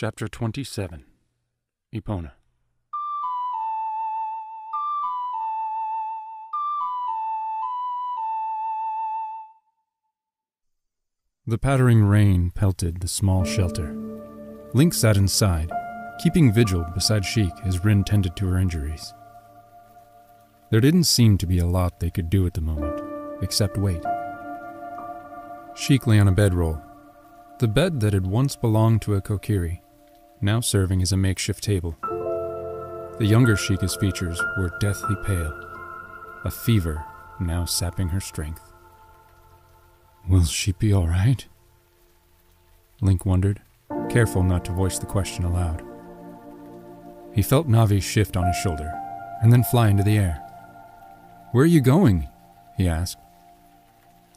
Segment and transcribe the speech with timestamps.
[0.00, 1.04] Chapter 27
[1.92, 2.30] Epona
[11.48, 13.92] The pattering rain pelted the small shelter.
[14.72, 15.68] Link sat inside,
[16.22, 19.12] keeping vigil beside Sheik as Rin tended to her injuries.
[20.70, 23.02] There didn't seem to be a lot they could do at the moment,
[23.42, 24.04] except wait.
[25.74, 26.80] Sheik lay on a bedroll,
[27.58, 29.80] the bed that had once belonged to a Kokiri,
[30.40, 31.96] now serving as a makeshift table.
[33.18, 35.52] The younger Sheikah's features were deathly pale,
[36.44, 37.04] a fever
[37.40, 38.72] now sapping her strength.
[40.28, 41.46] Will she be all right?
[43.00, 43.62] Link wondered,
[44.08, 45.82] careful not to voice the question aloud.
[47.34, 48.92] He felt Navi shift on his shoulder
[49.42, 50.42] and then fly into the air.
[51.52, 52.28] Where are you going?
[52.76, 53.18] he asked.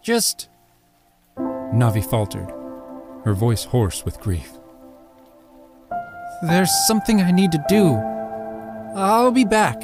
[0.01, 0.49] Just.
[1.37, 2.51] Navi faltered,
[3.23, 4.57] her voice hoarse with grief.
[6.43, 7.93] There's something I need to do.
[8.95, 9.79] I'll be back.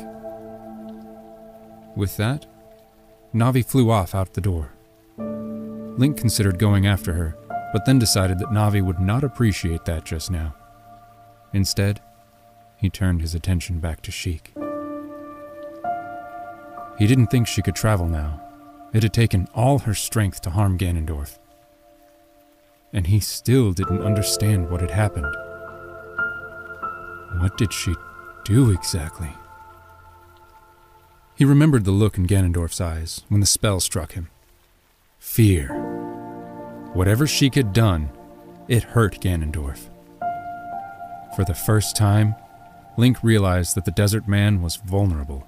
[1.95, 2.45] With that,
[3.33, 4.73] Navi flew off out the door.
[5.17, 7.37] Link considered going after her,
[7.73, 10.55] but then decided that Navi would not appreciate that just now.
[11.53, 12.01] Instead,
[12.75, 14.53] he turned his attention back to Sheik.
[16.97, 18.41] He didn't think she could travel now.
[18.93, 21.37] It had taken all her strength to harm Ganondorf.
[22.91, 25.35] And he still didn't understand what had happened.
[27.35, 27.95] What did she
[28.45, 29.31] do exactly?
[31.35, 34.29] He remembered the look in Ganondorf's eyes when the spell struck him.
[35.19, 35.67] Fear.
[36.93, 38.09] Whatever Sheik had done,
[38.67, 39.89] it hurt Ganondorf.
[41.35, 42.33] For the first time,
[42.97, 45.47] Link realized that the desert man was vulnerable.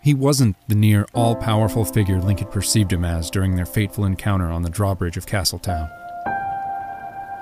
[0.00, 4.04] He wasn't the near all powerful figure Link had perceived him as during their fateful
[4.04, 5.88] encounter on the drawbridge of Castletown.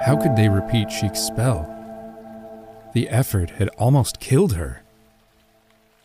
[0.02, 1.75] How could they repeat Sheik's spell?
[2.96, 4.82] The effort had almost killed her.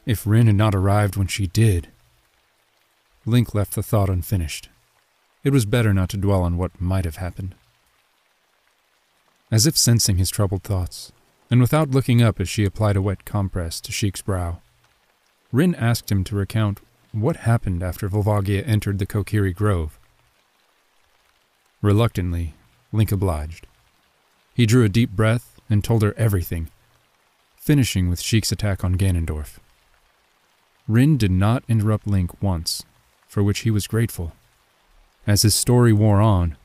[0.05, 1.87] If Rin had not arrived when she did.
[3.25, 4.67] Link left the thought unfinished.
[5.45, 7.55] It was better not to dwell on what might have happened.
[9.49, 11.13] As if sensing his troubled thoughts,
[11.49, 14.59] and without looking up as she applied a wet compress to Sheik's brow,
[15.53, 16.81] Rin asked him to recount
[17.13, 19.97] what happened after Volvagia entered the Kokiri Grove.
[21.81, 22.53] Reluctantly,
[22.91, 23.65] Link obliged.
[24.53, 26.67] He drew a deep breath and told her everything,
[27.61, 29.59] finishing with Sheik's attack on Ganondorf.
[30.87, 32.83] Rin did not interrupt Link once,
[33.27, 34.33] for which he was grateful.
[35.27, 36.57] As his story wore on,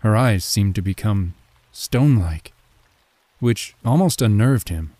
[0.00, 1.32] her eyes seemed to become
[1.72, 2.52] stone like,
[3.40, 4.92] which almost unnerved him.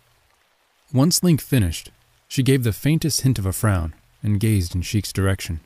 [0.91, 1.91] Once Link finished,
[2.27, 3.93] she gave the faintest hint of a frown
[4.23, 5.59] and gazed in Sheik's direction.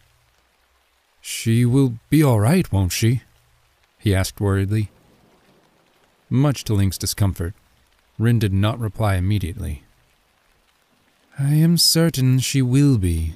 [1.22, 3.22] She will be all right, won't she?
[3.98, 4.90] he asked worriedly.
[6.30, 7.54] Much to Link's discomfort,
[8.18, 9.84] Rin did not reply immediately.
[11.38, 13.36] I am certain she will be,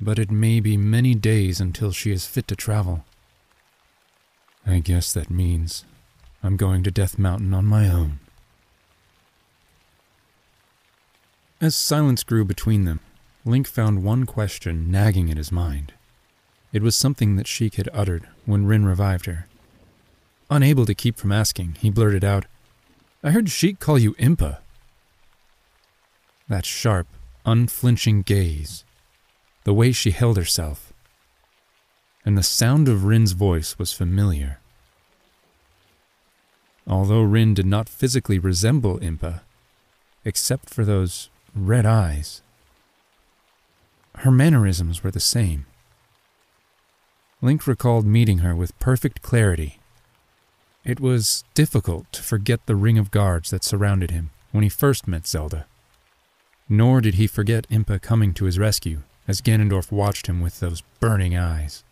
[0.00, 3.04] but it may be many days until she is fit to travel.
[4.66, 5.84] I guess that means
[6.42, 8.20] I'm going to Death Mountain on my own.
[11.60, 13.00] As silence grew between them,
[13.44, 15.94] Link found one question nagging at his mind.
[16.72, 19.46] It was something that Sheik had uttered when Rin revived her.
[20.50, 22.44] Unable to keep from asking, he blurted out,
[23.22, 24.58] I heard Sheik call you Impa.
[26.48, 27.08] That sharp,
[27.44, 28.84] unflinching gaze,
[29.64, 30.92] the way she held herself,
[32.24, 34.60] and the sound of Rin's voice was familiar.
[36.86, 39.40] Although Rin did not physically resemble Impa,
[40.24, 42.42] except for those red eyes,
[44.18, 45.66] her mannerisms were the same.
[47.42, 49.77] Link recalled meeting her with perfect clarity.
[50.84, 55.06] It was difficult to forget the ring of guards that surrounded him when he first
[55.06, 55.66] met Zelda.
[56.68, 60.82] Nor did he forget Impa coming to his rescue as Ganondorf watched him with those
[61.00, 61.84] burning eyes.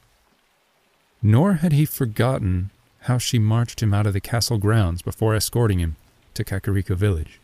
[1.22, 5.78] Nor had he forgotten how she marched him out of the castle grounds before escorting
[5.78, 5.96] him
[6.34, 7.40] to Kakariko village.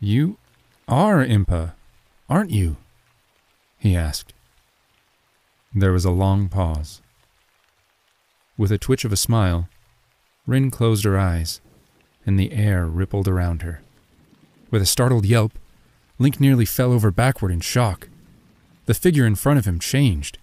[0.00, 0.38] You
[0.88, 1.72] are Impa,
[2.28, 2.76] aren't you?
[3.78, 4.32] he asked.
[5.74, 7.00] There was a long pause.
[8.60, 9.70] With a twitch of a smile,
[10.46, 11.62] Rin closed her eyes,
[12.26, 13.80] and the air rippled around her.
[14.70, 15.58] With a startled yelp,
[16.18, 18.10] Link nearly fell over backward in shock.
[18.84, 20.36] The figure in front of him changed,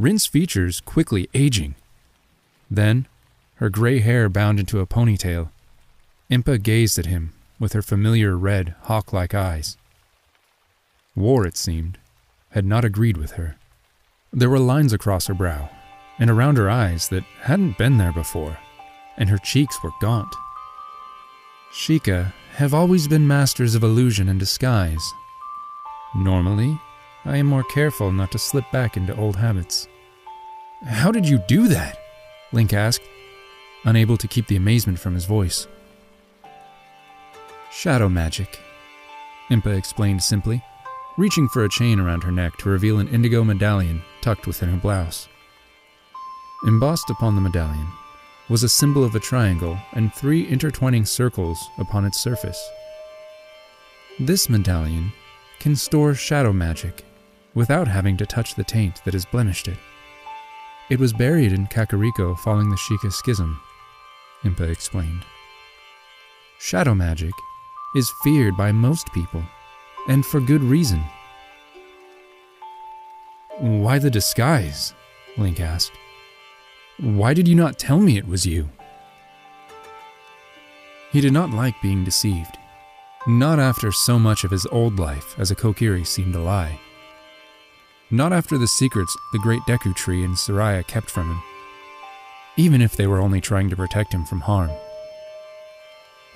[0.00, 1.76] Rin's features quickly aging.
[2.68, 3.06] Then,
[3.58, 5.50] her gray hair bound into a ponytail,
[6.28, 9.76] Impa gazed at him with her familiar red, hawk like eyes.
[11.14, 11.98] War, it seemed,
[12.50, 13.58] had not agreed with her.
[14.32, 15.70] There were lines across her brow
[16.18, 18.58] and around her eyes that hadn't been there before.
[19.16, 20.34] and her cheeks were gaunt.
[21.72, 25.12] Sheikah have always been masters of illusion and disguise.
[26.16, 26.78] Normally,
[27.24, 29.88] I am more careful not to slip back into old habits.
[30.84, 31.98] How did you do that?
[32.52, 33.02] Link asked,
[33.84, 35.66] unable to keep the amazement from his voice.
[37.72, 38.60] Shadow magic,
[39.50, 40.62] Impa explained simply,
[41.16, 44.76] reaching for a chain around her neck to reveal an indigo medallion tucked within her
[44.76, 45.28] blouse.
[46.66, 47.86] Embossed upon the medallion
[48.48, 52.58] was a symbol of a triangle and three intertwining circles upon its surface.
[54.18, 55.12] This medallion
[55.58, 57.04] can store shadow magic
[57.54, 59.76] without having to touch the taint that has blemished it.
[60.88, 63.60] It was buried in Kakariko following the Sheikah schism,
[64.42, 65.24] Impa explained.
[66.58, 67.34] Shadow magic
[67.94, 69.42] is feared by most people,
[70.08, 71.02] and for good reason.
[73.58, 74.94] Why the disguise?
[75.36, 75.92] Link asked.
[77.00, 78.70] Why did you not tell me it was you?
[81.10, 82.56] He did not like being deceived.
[83.26, 86.78] Not after so much of his old life as a Kokiri seemed a lie.
[88.12, 91.42] Not after the secrets the great Deku tree and Soraya kept from him.
[92.56, 94.70] Even if they were only trying to protect him from harm.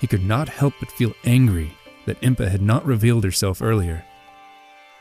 [0.01, 1.71] He could not help but feel angry
[2.05, 4.03] that Impa had not revealed herself earlier.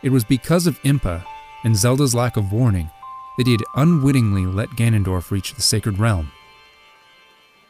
[0.04, 1.24] It was because of Impa
[1.64, 2.90] and Zelda's lack of warning
[3.38, 6.32] that he had unwittingly let Ganondorf reach the Sacred Realm.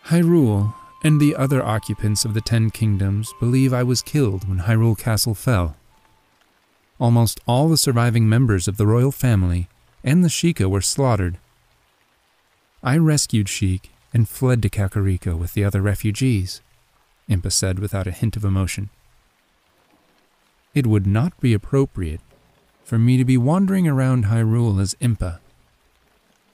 [0.07, 0.75] Hyrule
[1.05, 5.35] and the other occupants of the Ten Kingdoms believe I was killed when Hyrule Castle
[5.35, 5.77] fell.
[6.99, 9.69] Almost all the surviving members of the royal family
[10.03, 11.37] and the Sheikah were slaughtered.
[12.83, 16.63] I rescued Sheik and fled to Kakariko with the other refugees,
[17.29, 18.89] Impa said without a hint of emotion.
[20.75, 22.21] It would not be appropriate
[22.85, 25.41] for me to be wandering around Hyrule as Impa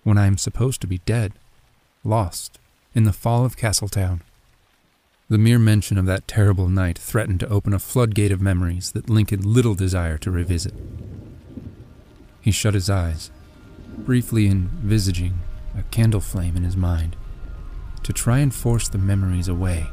[0.04, 1.32] when I am supposed to be dead,
[2.04, 2.58] lost,
[2.94, 4.22] in the fall of Castletown.
[5.28, 9.10] The mere mention of that terrible night threatened to open a floodgate of memories that
[9.10, 10.74] Lincoln little desire to revisit.
[12.40, 13.30] He shut his eyes,
[13.96, 15.40] briefly envisaging
[15.76, 17.16] a candle flame in his mind,
[18.02, 19.86] to try and force the memories away.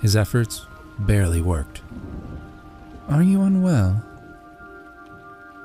[0.00, 0.66] His efforts
[0.98, 1.82] barely worked.
[3.08, 4.02] Are you unwell?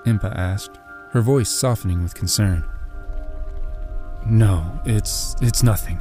[0.06, 0.78] Impa asked,
[1.16, 2.62] her voice softening with concern.
[4.26, 5.98] No, it's it's nothing,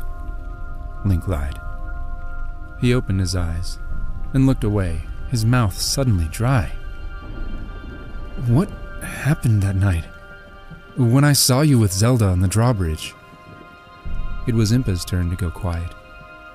[1.05, 1.57] Link lied.
[2.81, 3.79] He opened his eyes
[4.33, 6.73] and looked away, his mouth suddenly dry.
[8.49, 8.69] What
[9.05, 10.05] happened that night?
[10.97, 13.15] When I saw you with Zelda on the drawbridge.
[14.49, 15.93] It was Impa's turn to go quiet,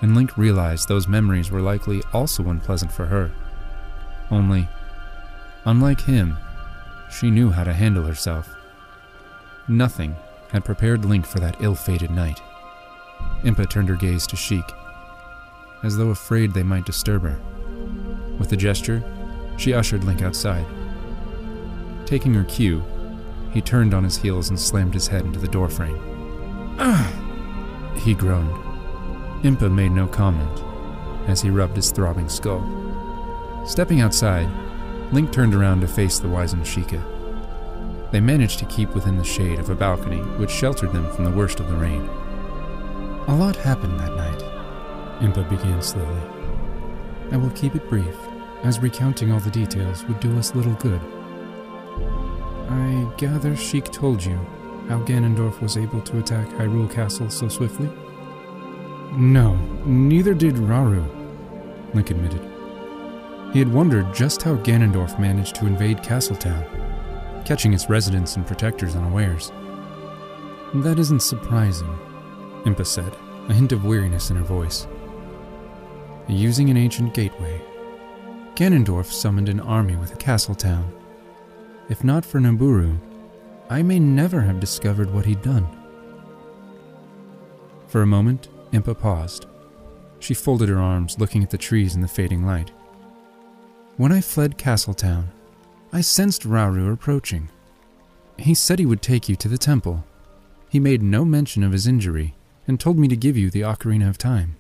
[0.02, 3.32] and Link realized those memories were likely also unpleasant for her.
[4.30, 4.68] Only,
[5.64, 6.36] unlike him,
[7.12, 8.56] she knew how to handle herself.
[9.68, 10.16] Nothing
[10.52, 12.42] had prepared Link for that ill fated night.
[13.44, 14.66] Impa turned her gaze to Sheik,
[15.84, 17.40] as though afraid they might disturb her.
[18.38, 19.04] With a gesture,
[19.58, 20.66] she ushered Link outside.
[22.06, 22.84] Taking her cue,
[23.52, 26.00] he turned on his heels and slammed his head into the doorframe.
[26.80, 27.16] Ugh!
[28.00, 28.56] He groaned.
[29.44, 30.64] Impa made no comment
[31.28, 32.64] as he rubbed his throbbing skull.
[33.66, 34.48] Stepping outside,
[35.12, 37.04] Link turned around to face the wizened Sheikah.
[38.12, 41.32] They managed to keep within the shade of a balcony which sheltered them from the
[41.32, 42.08] worst of the rain.
[43.28, 44.40] A lot happened that night,
[45.20, 46.22] Impa began slowly.
[47.32, 48.16] I will keep it brief,
[48.64, 51.02] as recounting all the details would do us little good.
[52.70, 54.38] I gather Sheik told you
[54.88, 57.90] how Ganondorf was able to attack Hyrule Castle so swiftly?
[59.12, 61.06] No, neither did Rauru,
[61.94, 62.59] Link admitted.
[63.52, 66.64] He had wondered just how Ganondorf managed to invade Castletown,
[67.46, 69.52] catching its residents and protectors unawares.
[70.76, 71.90] That isn't surprising,
[72.66, 73.16] Impa said,
[73.48, 74.88] a hint of weariness in her voice.
[76.28, 77.60] Using an ancient gateway,
[78.54, 80.94] Ganondorf summoned an army with a Castletown.
[81.90, 83.00] If not for Nabooru,
[83.68, 85.68] I may never have discovered what he'd done.
[87.88, 89.48] For a moment, Impa paused.
[90.20, 92.72] She folded her arms, looking at the trees in the fading light.
[94.00, 95.30] When I fled Castletown,
[95.92, 97.50] I sensed Rauru approaching.
[98.38, 100.06] He said he would take you to the temple.
[100.70, 102.34] He made no mention of his injury
[102.66, 104.56] and told me to give you the Ocarina of Time.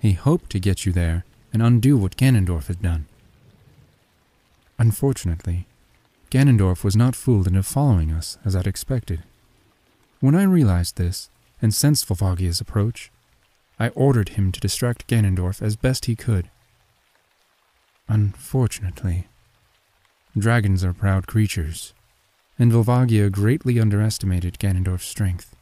[0.00, 3.06] He hoped to get you there and undo what Ganondorf had done.
[4.80, 5.68] Unfortunately,
[6.32, 9.22] Ganondorf was not fooled into following us as I'd expected.
[10.18, 11.30] When I realized this
[11.62, 13.12] and sensed Volvagia's approach,
[13.78, 16.50] I ordered him to distract Ganondorf as best he could.
[18.08, 19.26] Unfortunately,
[20.36, 21.94] dragons are proud creatures,
[22.58, 25.56] and Volvagia greatly underestimated Ganondorf's strength.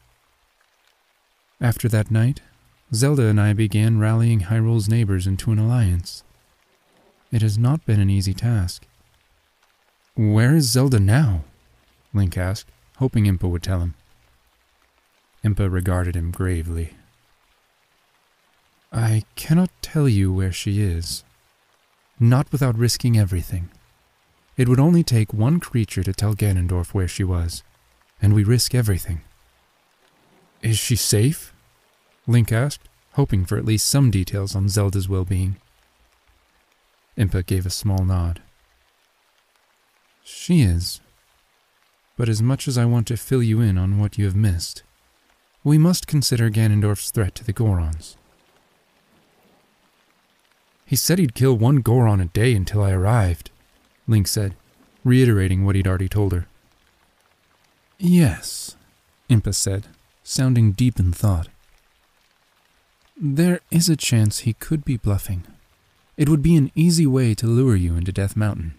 [1.61, 2.41] After that night,
[2.93, 6.23] Zelda and I began rallying Hyrule's neighbors into an alliance.
[7.31, 8.85] It has not been an easy task.
[10.15, 11.45] Where is Zelda now?
[12.13, 13.95] Link asked, hoping Impa would tell him.
[15.43, 16.93] Impa regarded him gravely.
[18.91, 21.23] I cannot tell you where she is.
[22.19, 23.69] Not without risking everything.
[24.55, 27.63] It would only take one creature to tell Ganondorf where she was,
[28.21, 29.21] and we risk everything.
[30.61, 31.53] Is she safe?
[32.27, 35.57] Link asked, hoping for at least some details on Zelda's well being.
[37.17, 38.41] Impa gave a small nod.
[40.23, 41.01] She is.
[42.15, 44.83] But as much as I want to fill you in on what you have missed,
[45.63, 48.15] we must consider Ganondorf's threat to the Gorons.
[50.85, 53.49] He said he'd kill one Goron a day until I arrived,
[54.07, 54.55] Link said,
[55.03, 56.47] reiterating what he'd already told her.
[57.97, 58.75] Yes,
[59.29, 59.87] Impa said,
[60.23, 61.47] sounding deep in thought.
[63.15, 65.45] There is a chance he could be bluffing.
[66.17, 68.73] It would be an easy way to lure you into Death Mountain.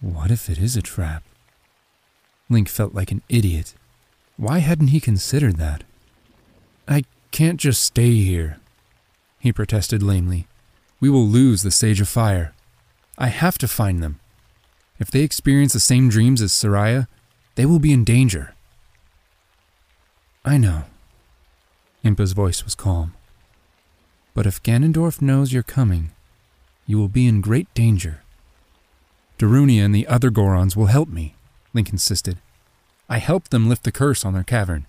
[0.00, 1.22] What if it is a trap?
[2.48, 3.74] Link felt like an idiot.
[4.36, 5.84] Why hadn't he considered that?
[6.86, 8.58] I can't just stay here,
[9.40, 10.46] he protested lamely.
[11.00, 12.54] We will lose the Sage of Fire.
[13.18, 14.20] I have to find them.
[14.98, 17.06] If they experience the same dreams as Soraya,
[17.54, 18.54] they will be in danger.
[20.44, 20.84] I know.
[22.02, 23.14] Impa's voice was calm.
[24.32, 26.12] But if Ganondorf knows you're coming,
[26.86, 28.22] you will be in great danger.
[29.38, 31.34] Darunia and the other Gorons will help me,
[31.74, 32.38] Link insisted.
[33.08, 34.86] I helped them lift the curse on their cavern.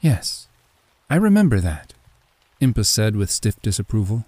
[0.00, 0.48] Yes,
[1.10, 1.94] I remember that,
[2.60, 4.24] Impa said with stiff disapproval.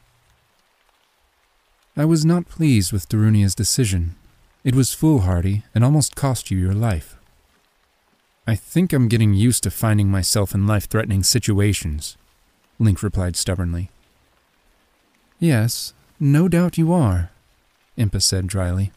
[1.96, 4.14] I was not pleased with Darunia's decision.
[4.62, 7.16] It was foolhardy and almost cost you your life.
[8.46, 12.16] I think I'm getting used to finding myself in life threatening situations,
[12.78, 13.90] Link replied stubbornly.
[15.38, 17.30] Yes, no doubt you are,
[17.98, 18.92] Impa said dryly.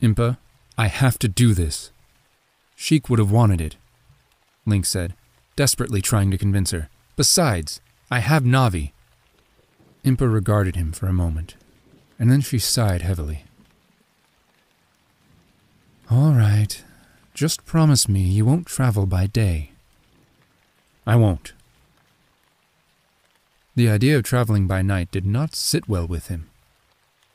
[0.00, 0.38] Impa,
[0.76, 1.90] I have to do this.
[2.76, 3.76] Sheik would have wanted it,
[4.64, 5.14] Link said,
[5.56, 6.88] desperately trying to convince her.
[7.16, 8.92] Besides, I have Navi.
[10.02, 11.56] Impa regarded him for a moment,
[12.18, 13.44] and then she sighed heavily.
[16.10, 16.82] All right,
[17.34, 19.72] just promise me you won't travel by day.
[21.06, 21.52] I won't.
[23.76, 26.48] The idea of traveling by night did not sit well with him.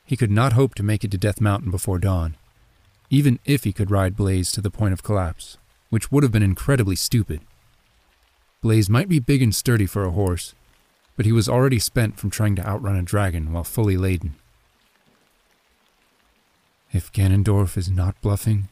[0.06, 2.36] He could not hope to make it to Death Mountain before dawn,
[3.12, 5.58] even if he could ride Blaze to the point of collapse,
[5.92, 7.42] which would have been incredibly stupid.
[8.62, 10.56] Blaze might be big and sturdy for a horse,
[11.16, 14.36] but he was already spent from trying to outrun a dragon while fully laden.
[16.92, 18.70] If Ganondorf is not bluffing,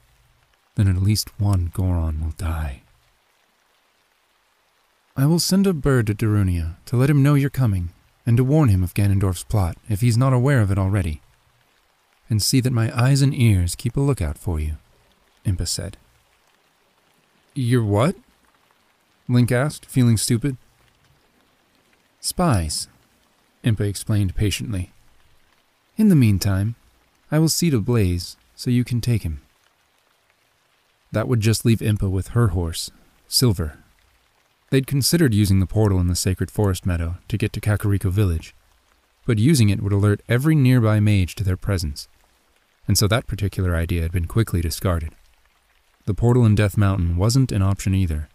[0.76, 2.82] then at least one Goron will die.
[5.18, 7.90] I will send a bird to Darunia to let him know you're coming,
[8.26, 11.22] and to warn him of Ganondorf's plot if he's not aware of it already.
[12.30, 14.78] And see that my eyes and ears keep a lookout for you,
[15.46, 15.98] Impa said.
[17.54, 18.16] Your what?
[19.28, 20.58] Link asked, feeling stupid.
[22.24, 22.88] Spies,
[23.64, 24.92] Impa explained patiently.
[25.98, 26.76] In the meantime,
[27.32, 29.42] I will see to Blaze so you can take him.
[31.12, 32.92] That would just leave Impa with her horse,
[33.28, 33.80] Silver.
[34.70, 38.54] They'd considered using the portal in the sacred forest meadow to get to Kakariko village,
[39.26, 42.08] but using it would alert every nearby mage to their presence,
[42.88, 45.16] and so that particular idea had been quickly discarded.
[46.06, 48.30] The portal in Death Mountain wasn't an option either,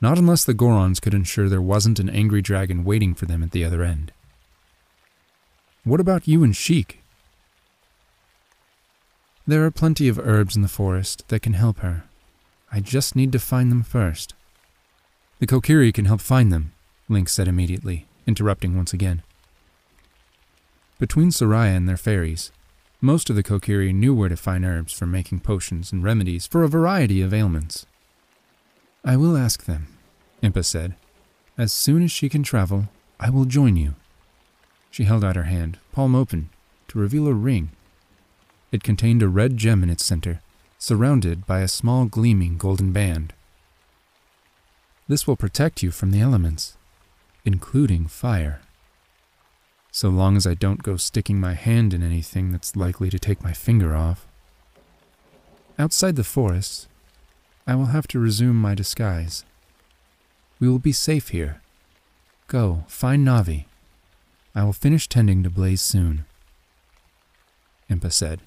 [0.00, 3.52] not unless the Gorons could ensure there wasn't an angry dragon waiting for them at
[3.52, 4.12] the other end.
[5.84, 7.02] What about you and Sheik?
[9.46, 12.04] There are plenty of herbs in the forest that can help her.
[12.72, 14.34] I just need to find them first.
[15.38, 16.72] The Kokiri can help find them,
[17.08, 19.22] Link said immediately, interrupting once again.
[20.98, 22.50] Between Soraya and their fairies,
[23.00, 26.64] most of the Kokiri knew where to find herbs for making potions and remedies for
[26.64, 27.86] a variety of ailments.
[29.08, 29.86] I will ask them,
[30.42, 30.96] Impa said.
[31.56, 32.88] As soon as she can travel,
[33.20, 33.94] I will join you.
[34.90, 36.50] She held out her hand, palm open,
[36.88, 37.70] to reveal a ring.
[38.72, 40.42] It contained a red gem in its center,
[40.76, 43.32] surrounded by a small gleaming golden band.
[45.06, 46.76] This will protect you from the elements,
[47.44, 48.60] including fire.
[49.92, 53.44] So long as I don't go sticking my hand in anything that's likely to take
[53.44, 54.26] my finger off.
[55.78, 56.88] Outside the forest,
[57.66, 59.44] I will have to resume my disguise.
[60.60, 61.60] We will be safe here.
[62.46, 63.64] Go, find Navi.
[64.54, 66.24] I will finish tending to Blaze soon.
[67.90, 68.40] Impa said,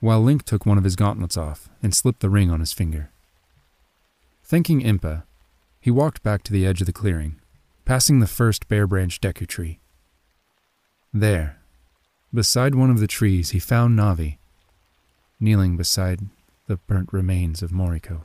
[0.00, 3.10] while Link took one of his gauntlets off and slipped the ring on his finger.
[4.42, 5.22] Thanking Impa,
[5.80, 7.36] He walked back to the edge of the clearing,
[7.84, 9.78] passing the first bare branch deku tree.
[11.12, 11.58] There,
[12.34, 14.38] beside one of the trees, he found Navi,
[15.38, 16.20] kneeling beside
[16.66, 18.22] the burnt remains of Moriko.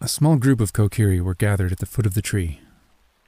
[0.00, 2.60] A small group of Kokiri were gathered at the foot of the tree,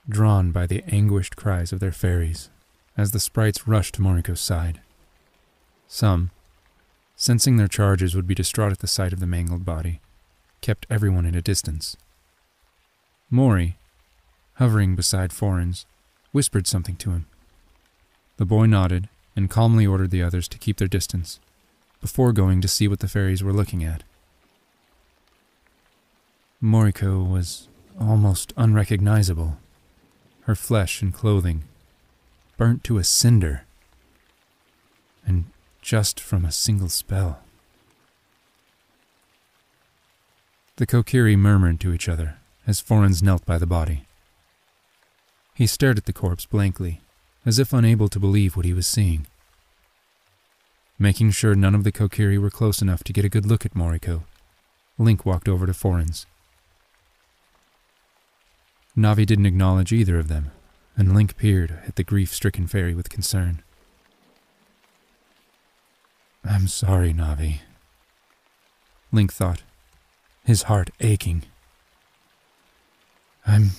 [0.09, 2.49] drawn by the anguished cries of their fairies
[2.97, 4.81] as the sprites rushed to Moriko's side.
[5.89, 6.31] Some,
[7.17, 10.01] sensing their charges would be distraught at the sight of the mangled body,
[10.61, 11.97] kept everyone at a distance.
[13.31, 13.77] Mori,
[14.55, 15.87] hovering beside Forens,
[16.31, 17.27] whispered something to him.
[18.37, 21.41] The boy nodded and calmly ordered the others to keep their distance,
[22.01, 24.05] before going to see what the fairies were looking at.
[26.63, 29.57] Moriko was almost unrecognizable,
[30.43, 31.65] her flesh and clothing
[32.59, 33.65] burnt to a cinder,
[35.25, 35.47] and
[35.81, 37.41] just from a single spell.
[40.77, 42.37] The Kokiri murmured to each other
[42.67, 44.05] as Forens knelt by the body.
[45.55, 47.01] He stared at the corpse blankly,
[47.47, 49.27] as if unable to believe what he was seeing.
[50.99, 53.73] Making sure none of the Kokiri were close enough to get a good look at
[53.73, 54.25] Moriko,
[54.99, 56.27] Link walked over to Forens.
[59.01, 60.51] Navi didn't acknowledge either of them,
[60.95, 63.63] and Link peered at the grief stricken fairy with concern.
[66.45, 67.61] I'm sorry, Navi.
[69.11, 69.63] Link thought,
[70.45, 71.45] his heart aching.
[73.47, 73.71] I'm.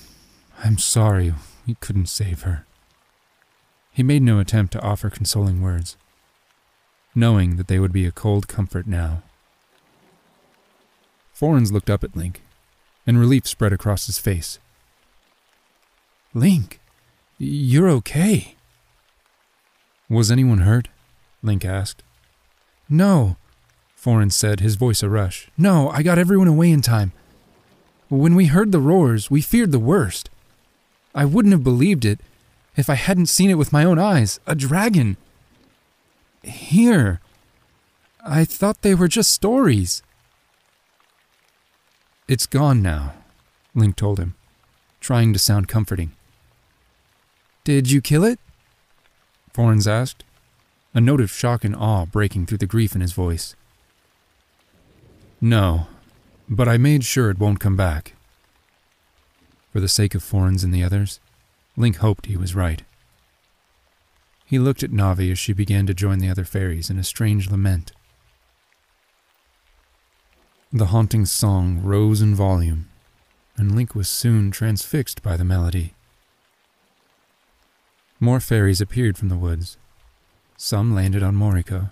[0.64, 1.34] I'm sorry
[1.66, 2.66] we couldn't save her.
[3.92, 5.96] He made no attempt to offer consoling words,
[7.14, 9.22] knowing that they would be a cold comfort now.
[11.32, 12.42] Forens looked up at Link,
[13.06, 14.58] and relief spread across his face.
[16.34, 16.80] Link,
[17.38, 18.54] you're okay.
[20.08, 20.88] Was anyone hurt?
[21.42, 22.02] Link asked.
[22.88, 23.36] No,
[23.94, 25.48] Forens said, his voice a rush.
[25.56, 27.12] No, I got everyone away in time.
[28.08, 30.28] When we heard the roars, we feared the worst.
[31.14, 32.20] I wouldn't have believed it
[32.76, 34.40] if I hadn't seen it with my own eyes.
[34.46, 35.16] A dragon.
[36.42, 37.20] Here.
[38.24, 40.02] I thought they were just stories.
[42.28, 43.14] It's gone now,
[43.74, 44.34] Link told him,
[45.00, 46.12] trying to sound comforting.
[47.64, 48.40] Did you kill it?
[49.52, 50.24] Forens asked,
[50.94, 53.54] a note of shock and awe breaking through the grief in his voice.
[55.40, 55.86] No,
[56.48, 58.14] but I made sure it won't come back.
[59.72, 61.20] For the sake of Forens and the others,
[61.76, 62.82] Link hoped he was right.
[64.44, 67.50] He looked at Navi as she began to join the other fairies in a strange
[67.50, 67.92] lament.
[70.72, 72.88] The haunting song rose in volume,
[73.56, 75.94] and Link was soon transfixed by the melody.
[78.22, 79.76] More fairies appeared from the woods.
[80.56, 81.90] Some landed on Moriko.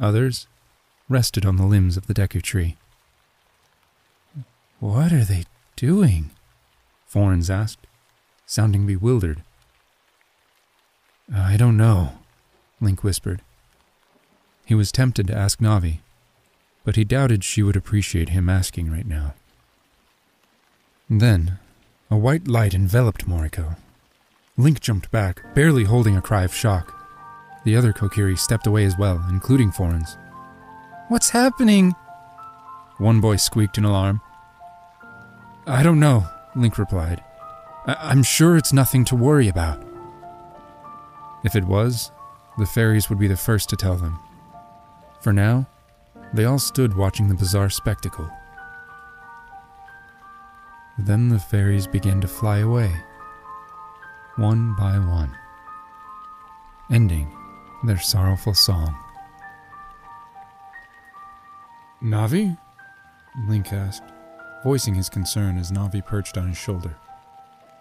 [0.00, 0.48] Others
[1.08, 2.76] rested on the limbs of the Deku tree.
[4.80, 5.44] What are they
[5.76, 6.32] doing?
[7.06, 7.86] Forens asked,
[8.46, 9.44] sounding bewildered.
[11.32, 12.18] I don't know,
[12.80, 13.40] Link whispered.
[14.66, 16.00] He was tempted to ask Navi,
[16.82, 19.34] but he doubted she would appreciate him asking right now.
[21.08, 21.60] Then,
[22.10, 23.76] a white light enveloped Moriko
[24.58, 26.92] Link jumped back, barely holding a cry of shock.
[27.64, 30.18] The other Kokiri stepped away as well, including Forens.
[31.06, 31.94] What's happening?
[32.98, 34.20] One boy squeaked in alarm.
[35.64, 37.22] I don't know, Link replied.
[37.86, 39.80] I- am sure it's nothing to worry about.
[41.44, 42.10] If it was,
[42.58, 44.18] the fairies would be the first to tell them.
[45.20, 45.68] For now,
[46.34, 48.28] they all stood watching the bizarre spectacle.
[50.98, 52.92] Then the fairies began to fly away
[54.38, 55.36] one by one,
[56.92, 57.28] ending
[57.84, 58.96] their sorrowful song.
[62.00, 62.56] Navi?
[63.48, 64.04] Link asked,
[64.62, 66.94] voicing his concern as Navi perched on his shoulder.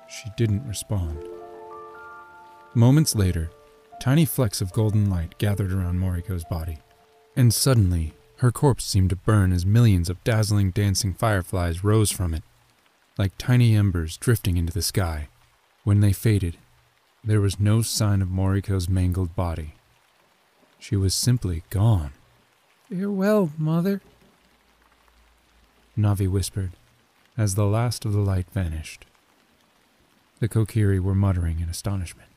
[0.10, 1.24] She didn't respond.
[2.74, 3.52] Moments later,
[4.02, 6.80] tiny flecks of golden light gathered around Moriko's body,
[7.36, 12.34] and suddenly her corpse seemed to burn as millions of dazzling dancing fireflies rose from
[12.34, 12.44] it,
[13.16, 15.28] like tiny embers drifting into the sky.
[15.88, 16.58] When they faded,
[17.24, 19.76] there was no sign of Moriko's mangled body.
[20.80, 22.12] She was simply gone.
[22.90, 24.02] Farewell, mother,
[25.98, 26.72] Navi whispered,
[27.38, 29.06] as the last of the light vanished.
[30.42, 32.32] The Kokiri were muttering in astonishment.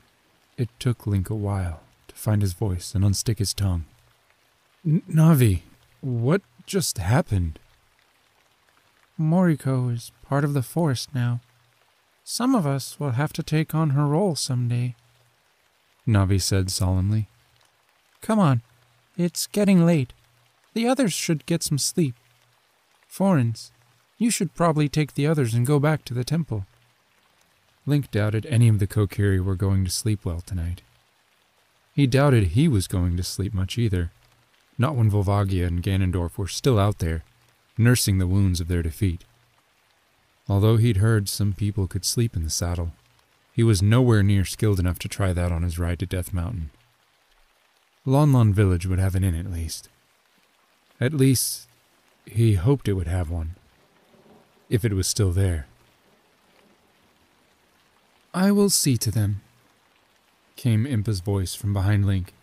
[0.56, 3.84] It took Link a while to find his voice and unstick his tongue.
[4.86, 5.62] Navi,
[6.00, 7.58] what just happened?
[9.18, 11.40] Moriko is part of the forest now.
[12.32, 14.94] Some of us will have to take on her role someday.
[16.06, 17.28] Navi said solemnly.
[18.22, 18.62] Come on,
[19.18, 20.12] it's getting late.
[20.72, 22.14] The others should get some sleep.
[23.08, 23.72] Forens,
[24.16, 26.66] You should probably take the others and go back to the temple.
[27.84, 30.82] Link doubted any of the Kokiri were going to sleep well tonight.
[31.96, 34.12] He doubted he was going to sleep much either,
[34.78, 37.24] not when Volvagia and Ganondorf were still out there,
[37.76, 39.24] nursing the wounds of their defeat.
[40.50, 42.90] Although he'd heard some people could sleep in the saddle,
[43.52, 46.70] he was nowhere near skilled enough to try that on his ride to Death Mountain.
[48.04, 49.88] Lon Lon Village would have an inn at least.
[51.00, 51.68] At least,
[52.26, 53.54] he hoped it would have one.
[54.68, 55.68] If it was still there.
[58.34, 59.42] I will see to them,
[60.56, 62.34] came Impa's voice from behind Link.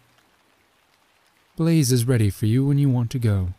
[1.58, 3.50] Blaze is ready for you when you want to go.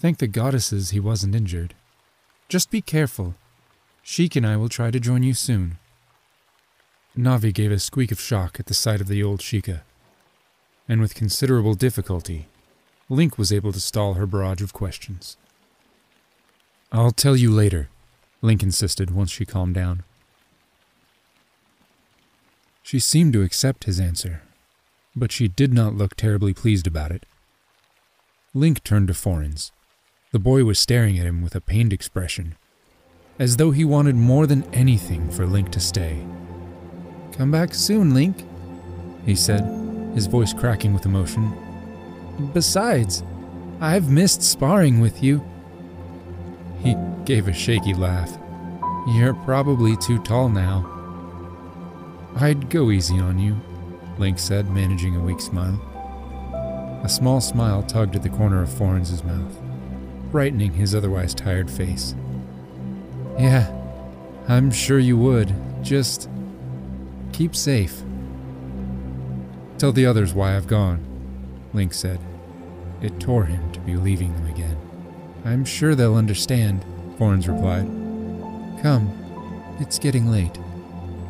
[0.00, 1.74] Thank the goddesses he wasn't injured.
[2.48, 3.34] Just be careful.
[4.02, 5.78] Sheik and I will try to join you soon.
[7.16, 9.82] Navi gave a squeak of shock at the sight of the old Sheikah,
[10.88, 12.48] and with considerable difficulty,
[13.08, 15.36] Link was able to stall her barrage of questions.
[16.92, 17.88] I'll tell you later,
[18.42, 20.02] Link insisted once she calmed down.
[22.82, 24.42] She seemed to accept his answer,
[25.16, 27.24] but she did not look terribly pleased about it.
[28.52, 29.72] Link turned to Forens.
[30.34, 32.56] The boy was staring at him with a pained expression,
[33.38, 36.26] as though he wanted more than anything for Link to stay.
[37.34, 38.44] Come back soon, Link,
[39.24, 39.60] he said,
[40.12, 41.54] his voice cracking with emotion.
[42.52, 43.22] Besides,
[43.80, 45.40] I've missed sparring with you.
[46.82, 48.36] He gave a shaky laugh.
[49.14, 50.90] You're probably too tall now.
[52.34, 53.56] I'd go easy on you,
[54.18, 55.80] Link said, managing a weak smile.
[57.04, 59.63] A small smile tugged at the corner of Forens' mouth
[60.34, 62.16] brightening his otherwise tired face.
[63.38, 63.72] Yeah,
[64.48, 65.54] I'm sure you would.
[65.80, 66.28] Just
[67.32, 68.02] keep safe.
[69.78, 70.98] Tell the others why I've gone,
[71.72, 72.18] Link said.
[73.00, 74.76] It tore him to be leaving them again.
[75.44, 76.84] I'm sure they'll understand,
[77.16, 77.86] Forens replied.
[78.82, 79.12] Come,
[79.78, 80.58] it's getting late,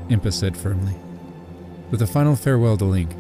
[0.09, 0.95] Impa said firmly.
[1.91, 3.11] With a final farewell to Link,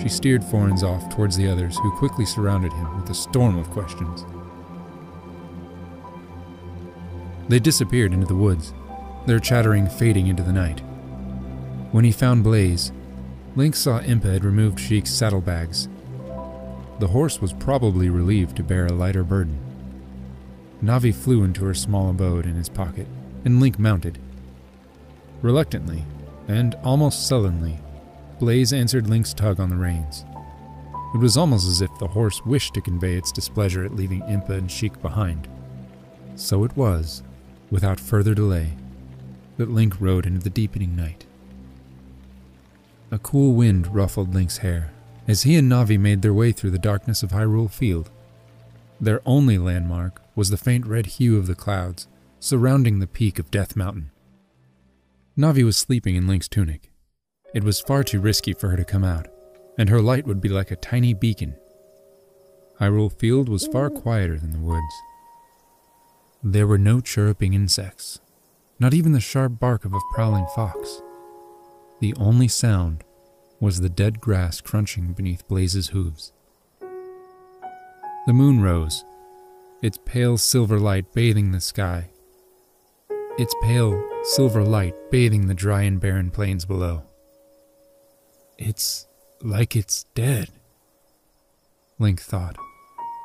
[0.00, 3.68] she steered Forens off towards the others, who quickly surrounded him with a storm of
[3.68, 4.24] questions.
[7.48, 8.74] They disappeared into the woods,
[9.26, 10.80] their chattering fading into the night.
[11.92, 12.92] When he found Blaze,
[13.56, 15.88] Link saw Impa had removed Sheik's saddlebags.
[16.98, 19.58] The horse was probably relieved to bear a lighter burden.
[20.82, 23.06] Navi flew into her small abode in his pocket,
[23.44, 24.18] and Link mounted.
[25.40, 26.04] Reluctantly,
[26.46, 27.78] and almost sullenly,
[28.38, 30.24] Blaze answered Link's tug on the reins.
[31.14, 34.50] It was almost as if the horse wished to convey its displeasure at leaving Impa
[34.50, 35.48] and Sheik behind.
[36.36, 37.22] So it was
[37.70, 38.72] without further delay,
[39.56, 41.26] that Link rode into the deepening night.
[43.10, 44.92] A cool wind ruffled Link's hair
[45.26, 48.10] as he and Navi made their way through the darkness of Hyrule Field.
[49.00, 52.08] Their only landmark was the faint red hue of the clouds
[52.40, 54.10] surrounding the peak of Death Mountain.
[55.36, 56.90] Navi was sleeping in Link's tunic.
[57.54, 59.28] It was far too risky for her to come out,
[59.78, 61.56] and her light would be like a tiny beacon.
[62.80, 64.94] Hyrule Field was far quieter than the woods.
[66.42, 68.20] There were no chirruping insects,
[68.78, 71.02] not even the sharp bark of a prowling fox.
[71.98, 73.02] The only sound
[73.58, 76.32] was the dead grass crunching beneath Blaze's hooves.
[76.80, 79.04] The moon rose,
[79.82, 82.10] its pale silver light bathing the sky,
[83.36, 87.02] its pale silver light bathing the dry and barren plains below.
[88.58, 89.08] It's
[89.42, 90.50] like it's dead,
[91.98, 92.56] Link thought,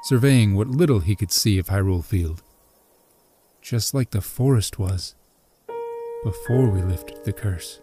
[0.01, 2.41] surveying what little he could see of Hyrule Field
[3.63, 5.15] just like the forest was
[6.23, 7.79] before we lifted the curse.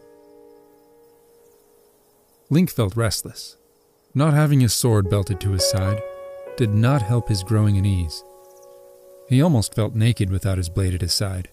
[2.51, 3.57] Link felt restless.
[4.15, 6.03] Not having his sword belted to his side
[6.57, 8.23] did not help his growing unease.
[9.29, 11.49] He almost felt naked without his blade at his side.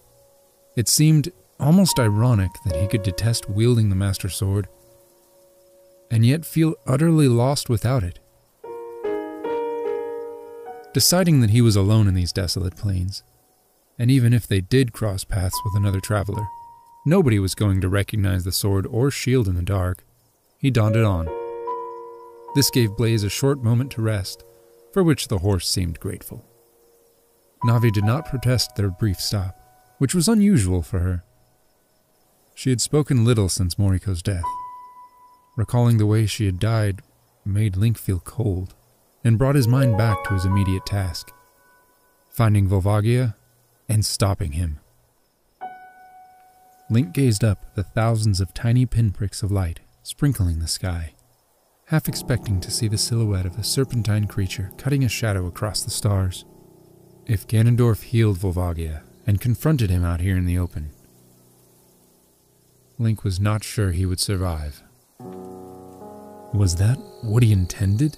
[0.76, 4.68] It seemed almost ironic that he could detest wielding the Master Sword,
[6.10, 8.18] and yet feel utterly lost without it.
[10.92, 13.22] Deciding that he was alone in these desolate plains,
[13.98, 16.46] and even if they did cross paths with another traveler,
[17.04, 20.04] nobody was going to recognize the sword or shield in the dark.
[20.58, 21.28] He donned it on.
[22.54, 24.44] This gave Blaze a short moment to rest,
[24.92, 26.44] for which the horse seemed grateful.
[27.64, 29.58] Navi did not protest their brief stop,
[29.98, 31.24] which was unusual for her.
[32.54, 34.44] She had spoken little since Moriko's death.
[35.56, 37.02] Recalling the way she had died
[37.44, 38.74] made Link feel cold,
[39.24, 41.32] and brought his mind back to his immediate task.
[42.30, 43.34] Finding Volvagia
[43.88, 44.80] and stopping him.
[46.90, 51.12] Link gazed up at the thousands of tiny pinpricks of light sprinkling the sky,
[51.86, 55.90] half expecting to see the silhouette of a serpentine creature cutting a shadow across the
[55.90, 56.46] stars.
[57.26, 60.92] If Ganondorf healed Volvagia and confronted him out here in the open.
[62.98, 64.82] Link was not sure he would survive.
[66.54, 68.16] Was that what he intended?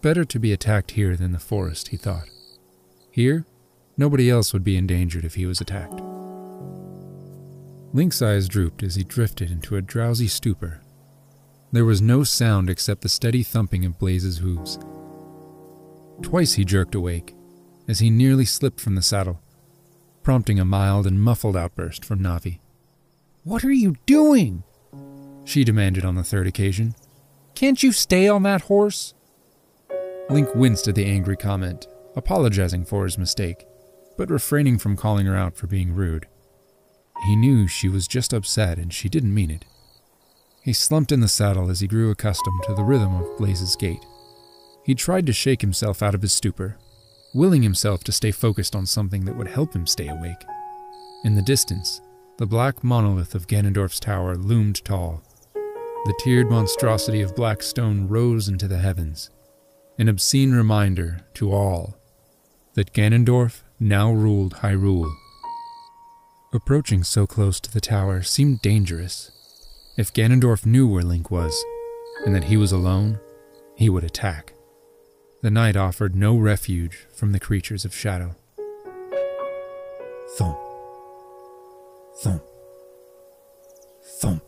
[0.00, 2.28] Better to be attacked here than the forest, he thought.
[3.10, 3.44] Here,
[3.96, 6.00] nobody else would be endangered if he was attacked.
[7.92, 10.80] Link's eyes drooped as he drifted into a drowsy stupor.
[11.72, 14.78] There was no sound except the steady thumping of Blaze's hooves.
[16.22, 17.34] Twice he jerked awake,
[17.88, 19.40] as he nearly slipped from the saddle,
[20.22, 22.60] prompting a mild and muffled outburst from Navi.
[23.44, 24.62] What are you doing?
[25.44, 26.94] She demanded on the third occasion.
[27.54, 29.14] Can't you stay on that horse?
[30.30, 33.66] Link winced at the angry comment, apologizing for his mistake,
[34.22, 36.28] but refraining from calling her out for being rude.
[37.26, 39.64] He knew she was just upset and she didn't mean it.
[40.62, 43.98] He slumped in the saddle as he grew accustomed to the rhythm of Blaze's gait.
[44.84, 46.76] He tried to shake himself out of his stupor,
[47.34, 50.44] willing himself to stay focused on something that would help him stay awake.
[51.24, 52.00] In the distance,
[52.38, 55.20] the black monolith of Ganondorf's tower loomed tall.
[55.52, 59.30] The tiered monstrosity of black stone rose into the heavens,
[59.98, 61.96] an obscene reminder to all
[62.74, 65.12] that Ganondorf now ruled Hyrule.
[66.54, 69.30] Approaching so close to the tower seemed dangerous.
[69.96, 71.54] If Ganondorf knew where Link was,
[72.24, 73.18] and that he was alone,
[73.74, 74.54] he would attack.
[75.42, 78.36] The night offered no refuge from the creatures of shadow.
[80.36, 80.58] Thump.
[82.22, 82.42] Thump.
[84.20, 84.42] Thump.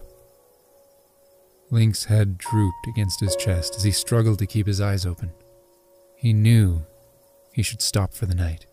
[1.70, 5.32] Link's head drooped against his chest as he struggled to keep his eyes open.
[6.16, 6.84] He knew
[7.52, 8.66] he should stop for the night.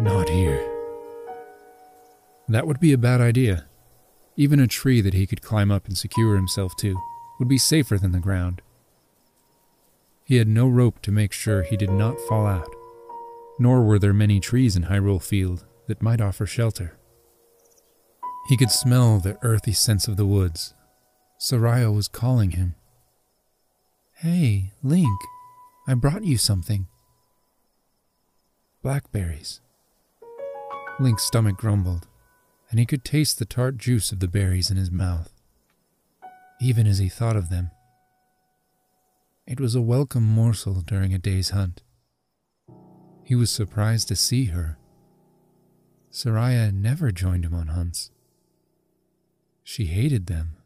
[0.00, 0.64] Not here.
[2.48, 3.66] That would be a bad idea.
[4.36, 6.96] Even a tree that he could climb up and secure himself to
[7.40, 8.62] would be safer than the ground.
[10.24, 12.72] He had no rope to make sure he did not fall out,
[13.58, 16.96] nor were there many trees in Hyrule Field that might offer shelter.
[18.48, 20.74] He could smell the earthy scents of the woods.
[21.40, 22.76] Soraya was calling him.
[24.18, 25.20] Hey, Link,
[25.88, 26.86] I brought you something.
[28.82, 29.60] Blackberries.
[31.00, 32.08] Link's stomach grumbled
[32.70, 35.32] and he could taste the tart juice of the berries in his mouth,
[36.60, 37.70] even as he thought of them.
[39.46, 41.82] It was a welcome morsel during a day's hunt.
[43.24, 44.76] He was surprised to see her.
[46.10, 48.10] Soraya never joined him on hunts.
[49.62, 50.56] She hated them.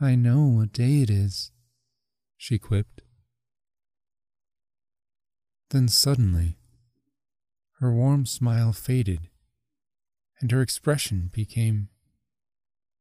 [0.00, 1.52] I know what day it is,
[2.36, 3.02] she quipped.
[5.70, 6.56] Then suddenly,
[7.80, 9.28] her warm smile faded
[10.40, 11.88] and her expression became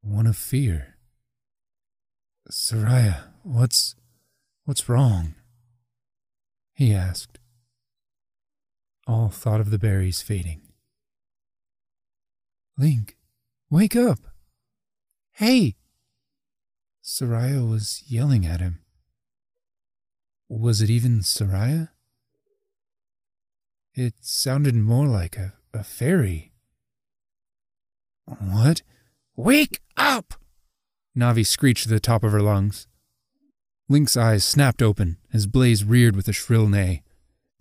[0.02, 0.96] one of fear.
[2.50, 3.96] Soraya, what's
[4.66, 5.36] what's wrong?
[6.74, 7.40] he asked.
[9.06, 10.62] All thought of the berries fading.
[12.78, 13.18] Link,
[13.70, 14.20] wake up!
[15.32, 15.76] Hey!
[17.04, 18.80] Soraya was yelling at him.
[20.48, 21.90] Was it even Soraya?
[24.02, 26.54] It sounded more like a, a fairy.
[28.24, 28.82] What?
[29.36, 30.36] Wake up!
[31.18, 32.88] Navi screeched at the top of her lungs.
[33.90, 37.04] Link's eyes snapped open as Blaze reared with a shrill neigh.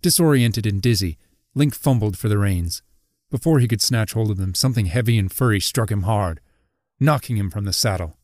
[0.01, 1.17] Disoriented and dizzy,
[1.55, 2.83] Link fumbled for the reins.
[3.29, 6.39] Before he could snatch hold of them, something heavy and furry struck him hard,
[7.01, 8.15] knocking him from the saddle.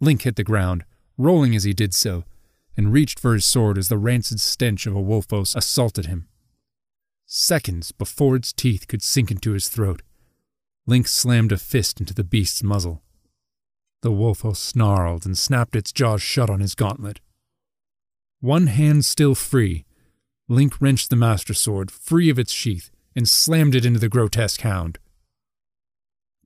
[0.00, 0.84] Link hit the ground,
[1.16, 2.24] rolling as he did so,
[2.76, 6.26] and reached for his sword as the rancid stench of a wolfos assaulted him.
[7.30, 10.00] Seconds before its teeth could sink into his throat,
[10.86, 13.02] Link slammed a fist into the beast's muzzle.
[14.00, 17.20] The wolfos snarled and snapped its jaws shut on his gauntlet.
[18.40, 19.84] One hand still free,
[20.48, 24.62] Link wrenched the Master Sword free of its sheath and slammed it into the grotesque
[24.62, 24.98] hound.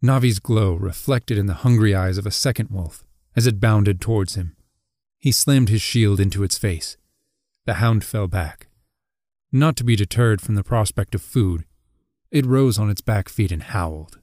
[0.02, 3.04] Navi's glow reflected in the hungry eyes of a second wolf
[3.36, 4.56] as it bounded towards him.
[5.20, 6.96] He slammed his shield into its face.
[7.66, 8.66] The hound fell back.
[9.52, 11.66] Not to be deterred from the prospect of food,
[12.30, 14.18] it rose on its back feet and howled.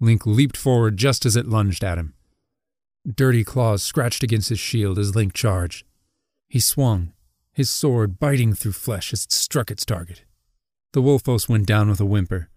[0.00, 2.14] Link leaped forward just as it lunged at him.
[3.10, 5.86] Dirty claws scratched against his shield as Link charged.
[6.46, 7.14] He swung,
[7.52, 10.24] his sword biting through flesh as it struck its target.
[10.92, 12.50] The Wolfos went down with a whimper,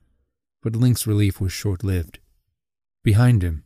[0.62, 2.19] but Link's relief was short lived.
[3.03, 3.63] Behind him,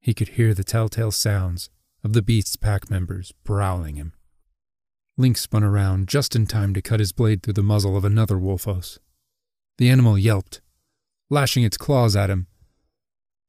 [0.00, 1.70] he could hear the telltale sounds
[2.04, 4.12] of the beast's pack members prowling him.
[5.18, 8.36] Link spun around just in time to cut his blade through the muzzle of another
[8.36, 8.98] Wolfos.
[9.78, 10.60] The animal yelped,
[11.30, 12.46] lashing its claws at him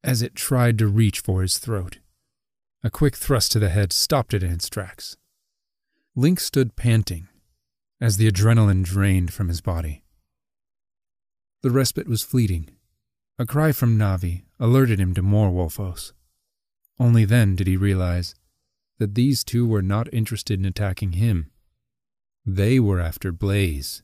[0.02, 1.98] as it tried to reach for his throat.
[2.82, 5.16] A quick thrust to the head stopped it in its tracks.
[6.14, 7.28] Link stood panting
[8.00, 10.04] as the adrenaline drained from his body.
[11.62, 12.70] The respite was fleeting.
[13.38, 16.12] A cry from Navi alerted him to more Wolfos.
[17.00, 18.34] Only then did he realize
[18.98, 21.50] that these two were not interested in attacking him.
[22.50, 24.02] They were after Blaze.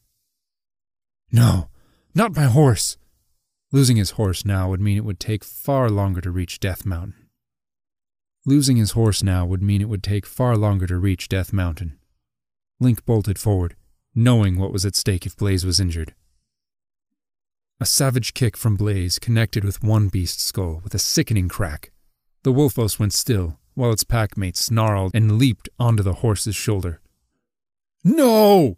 [1.32, 1.70] No,
[2.14, 2.98] not my horse!
[3.72, 7.14] Losing his horse now would mean it would take far longer to reach Death Mountain.
[8.44, 11.98] Losing his horse now would mean it would take far longer to reach Death Mountain.
[12.78, 13.76] Link bolted forward,
[14.14, 16.14] knowing what was at stake if Blaze was injured.
[17.80, 21.92] A savage kick from Blaze connected with one beast's skull with a sickening crack.
[22.42, 27.00] The Wolfos went still, while its packmate snarled and leaped onto the horse's shoulder.
[28.04, 28.76] No!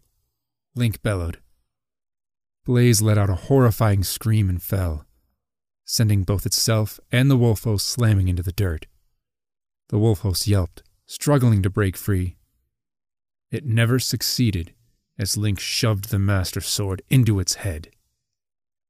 [0.77, 1.41] Link bellowed.
[2.65, 5.05] Blaze let out a horrifying scream and fell,
[5.85, 8.87] sending both itself and the Wolfos slamming into the dirt.
[9.89, 12.37] The Wolfos yelped, struggling to break free.
[13.51, 14.75] It never succeeded
[15.19, 17.91] as Link shoved the Master Sword into its head.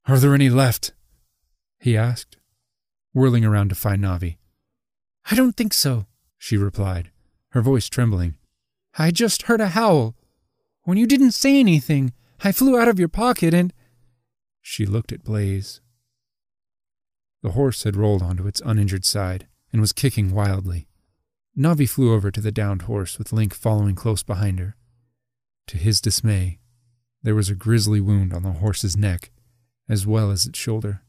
[0.06, 0.92] Are there any left?
[1.78, 2.36] he asked,
[3.12, 4.36] whirling around to find Navi.
[5.30, 7.10] I don't think so, she replied,
[7.50, 8.36] her voice trembling.
[8.98, 10.15] I just heard a howl.
[10.86, 12.12] When you didn't say anything,
[12.44, 13.72] I flew out of your pocket and.
[14.62, 15.80] She looked at Blaze.
[17.42, 20.86] The horse had rolled onto its uninjured side and was kicking wildly.
[21.58, 24.76] Navi flew over to the downed horse with Link following close behind her.
[25.66, 26.60] To his dismay,
[27.20, 29.32] there was a grisly wound on the horse's neck
[29.88, 31.02] as well as its shoulder.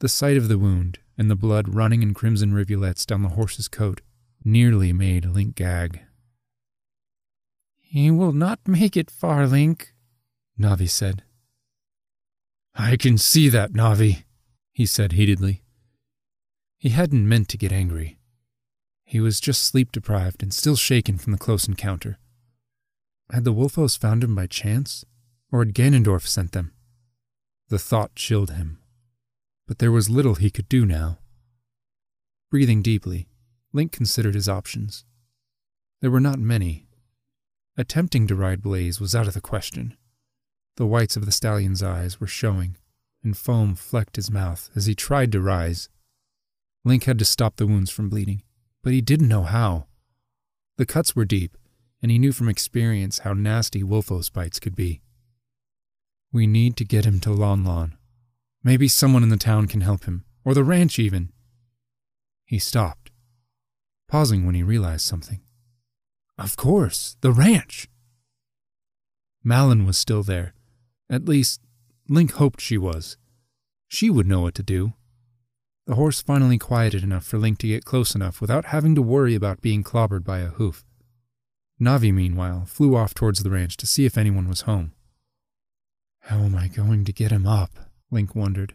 [0.00, 3.68] The sight of the wound and the blood running in crimson rivulets down the horse's
[3.68, 4.00] coat
[4.44, 6.00] nearly made Link gag.
[7.94, 9.94] He will not make it far, Link,
[10.58, 11.22] Navi said.
[12.74, 14.24] I can see that, Navi,
[14.72, 15.62] he said heatedly.
[16.76, 18.18] He hadn't meant to get angry.
[19.04, 22.18] He was just sleep deprived and still shaken from the close encounter.
[23.30, 25.04] Had the Wolfos found him by chance,
[25.52, 26.72] or had Ganondorf sent them?
[27.68, 28.80] The thought chilled him.
[29.68, 31.20] But there was little he could do now.
[32.50, 33.28] Breathing deeply,
[33.72, 35.04] Link considered his options.
[36.00, 36.88] There were not many.
[37.76, 39.96] Attempting to ride Blaze was out of the question.
[40.76, 42.76] The whites of the stallion's eyes were showing,
[43.24, 45.88] and foam flecked his mouth as he tried to rise.
[46.84, 48.42] Link had to stop the wounds from bleeding,
[48.82, 49.86] but he didn't know how.
[50.76, 51.56] The cuts were deep,
[52.00, 55.00] and he knew from experience how nasty Wolfos bites could be.
[56.32, 57.96] We need to get him to Lon Lon.
[58.62, 61.32] Maybe someone in the town can help him, or the ranch even.
[62.44, 63.10] He stopped,
[64.08, 65.40] pausing when he realized something.
[66.38, 67.88] Of course, the ranch!
[69.44, 70.54] Malon was still there.
[71.08, 71.60] At least,
[72.08, 73.16] Link hoped she was.
[73.88, 74.94] She would know what to do.
[75.86, 79.34] The horse finally quieted enough for Link to get close enough without having to worry
[79.34, 80.84] about being clobbered by a hoof.
[81.80, 84.92] Navi, meanwhile, flew off towards the ranch to see if anyone was home.
[86.20, 87.70] How am I going to get him up?
[88.10, 88.74] Link wondered,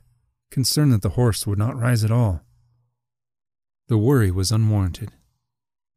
[0.52, 2.42] concerned that the horse would not rise at all.
[3.88, 5.12] The worry was unwarranted.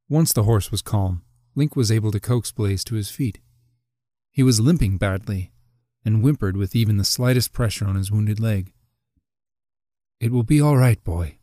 [0.09, 1.22] Once the horse was calm,
[1.55, 3.38] Link was able to coax Blaze to his feet.
[4.31, 5.53] He was limping badly,
[6.05, 8.73] and whimpered with even the slightest pressure on his wounded leg.
[10.21, 11.38] It will be all right, boy,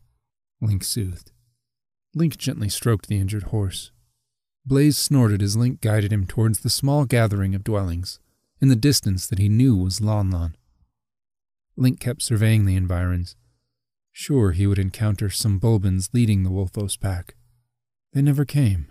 [0.62, 1.32] Link soothed.
[2.16, 3.92] Link gently stroked the injured horse.
[4.66, 8.20] Blaze snorted as Link guided him towards the small gathering of dwellings
[8.62, 10.56] in the distance that he knew was Lon Lon.
[11.78, 13.36] Link kept surveying the environs.
[14.12, 17.36] Sure, he would encounter some Bulblins leading the Wolfos pack.
[18.12, 18.88] They never came.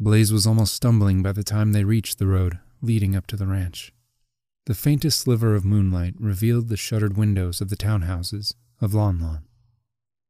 [0.00, 3.46] Blaze was almost stumbling by the time they reached the road leading up to the
[3.46, 3.92] ranch.
[4.66, 9.44] The faintest sliver of moonlight revealed the shuttered windows of the townhouses of Lon Lon.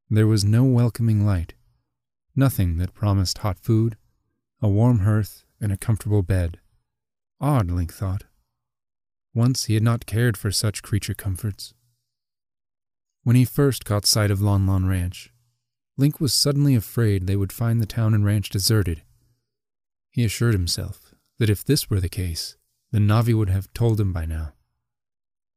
[0.09, 1.53] There was no welcoming light,
[2.34, 3.97] nothing that promised hot food,
[4.62, 6.61] a warm hearth, and a comfortable bed.
[7.40, 8.24] Odd, Link thought.
[9.34, 11.74] Once he had not cared for such creature comforts.
[13.22, 15.30] When he first caught sight of Lon Lon Ranch,
[15.99, 19.03] Link was suddenly afraid they would find the town and ranch deserted.
[20.19, 22.57] He assured himself that if this were the case,
[22.91, 24.53] the Navi would have told him by now.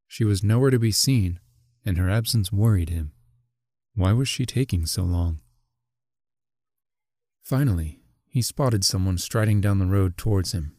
[0.08, 1.40] She was nowhere to be seen,
[1.84, 3.12] and her absence worried him.
[3.96, 5.42] Why was she taking so long?
[7.42, 10.76] Finally, he spotted someone striding down the road towards him.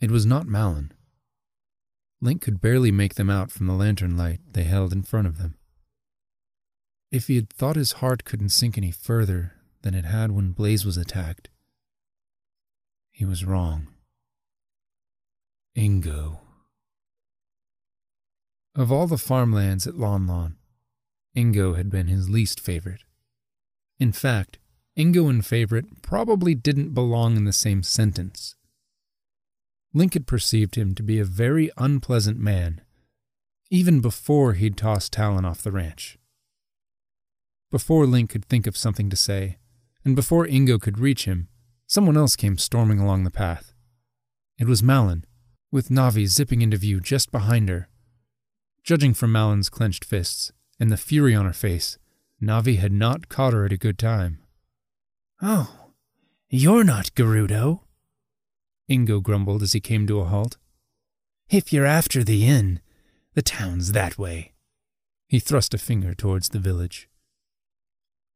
[0.00, 0.92] It was not Malon.
[2.20, 5.38] Link could barely make them out from the lantern light they held in front of
[5.38, 5.56] them.
[7.10, 10.84] If he had thought his heart couldn't sink any further than it had when Blaze
[10.84, 11.48] was attacked,
[13.16, 13.88] he was wrong.
[15.74, 16.40] Ingo.
[18.74, 20.56] Of all the farmlands at Lon Lon,
[21.34, 23.04] Ingo had been his least favorite.
[23.98, 24.58] In fact,
[24.98, 28.54] Ingo and favorite probably didn't belong in the same sentence.
[29.94, 32.82] Link had perceived him to be a very unpleasant man
[33.70, 36.18] even before he'd tossed Talon off the ranch.
[37.70, 39.56] Before Link could think of something to say,
[40.04, 41.48] and before Ingo could reach him,
[41.86, 43.72] someone else came storming along the path.
[44.58, 45.24] It was Malon,
[45.70, 47.88] with Navi zipping into view just behind her.
[48.82, 51.98] Judging from Malon's clenched fists and the fury on her face,
[52.42, 54.38] Navi had not caught her at a good time.
[55.42, 55.90] Oh,
[56.48, 57.80] you're not Gerudo,
[58.90, 60.58] Ingo grumbled as he came to a halt.
[61.50, 62.80] If you're after the inn,
[63.34, 64.52] the town's that way.
[65.28, 67.08] He thrust a finger towards the village.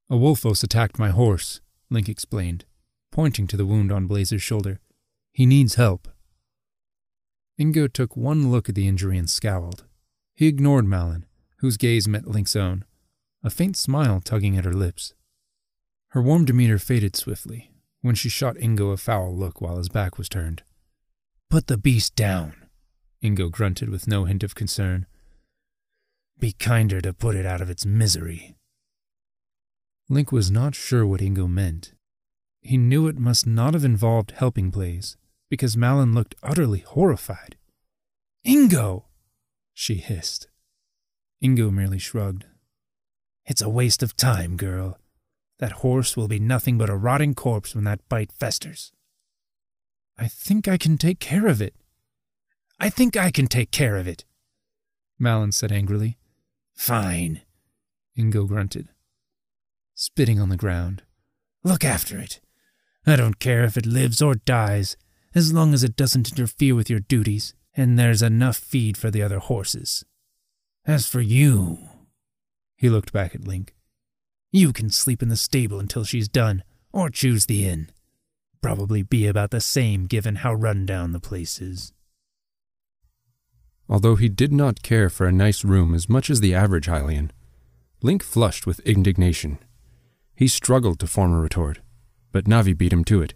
[0.09, 2.65] A wolfos attacked my horse, Link explained,
[3.11, 4.81] pointing to the wound on Blazer's shoulder.
[5.33, 6.09] He needs help.
[7.59, 9.85] Ingo took one look at the injury and scowled.
[10.35, 11.27] He ignored Malon,
[11.59, 12.85] whose gaze met Link's own,
[13.43, 15.15] a faint smile tugging at her lips.
[16.09, 17.71] Her warm demeanor faded swiftly
[18.03, 20.63] when she shot Ingo a foul look while his back was turned.
[21.51, 22.55] Put the beast down,
[23.23, 25.07] Ingo grunted with no hint of concern.
[26.39, 28.55] Be kinder to put it out of its misery.
[30.09, 31.93] Link was not sure what Ingo meant.
[32.63, 35.17] He knew it must not have involved helping Blaze,
[35.49, 37.57] because Malon looked utterly horrified.
[38.47, 39.05] Ingo!
[39.75, 40.49] she hissed.
[41.43, 42.45] Ingo merely shrugged.
[43.47, 44.99] It's a waste of time, girl.
[45.59, 48.93] That horse will be nothing but a rotting corpse when that bite festers.
[50.19, 51.75] I think I can take care of it.
[52.79, 54.25] I think I can take care of it,
[55.19, 56.19] Malon said angrily.
[56.75, 57.43] Fine,
[58.19, 58.89] Ingo grunted,
[59.95, 61.03] spitting on the ground.
[61.63, 62.41] Look after it.
[63.07, 64.97] I don't care if it lives or dies,
[65.35, 69.23] as long as it doesn't interfere with your duties and there's enough feed for the
[69.23, 70.05] other horses.
[70.85, 71.79] As for you,
[72.77, 73.75] he looked back at Link,
[74.53, 77.89] you can sleep in the stable until she's done, or choose the inn.
[78.61, 81.93] Probably be about the same given how run down the place is.
[83.89, 87.31] Although he did not care for a nice room as much as the average Hylian,
[88.03, 89.59] Link flushed with indignation.
[90.35, 91.81] He struggled to form a retort,
[92.33, 93.35] but Navi beat him to it.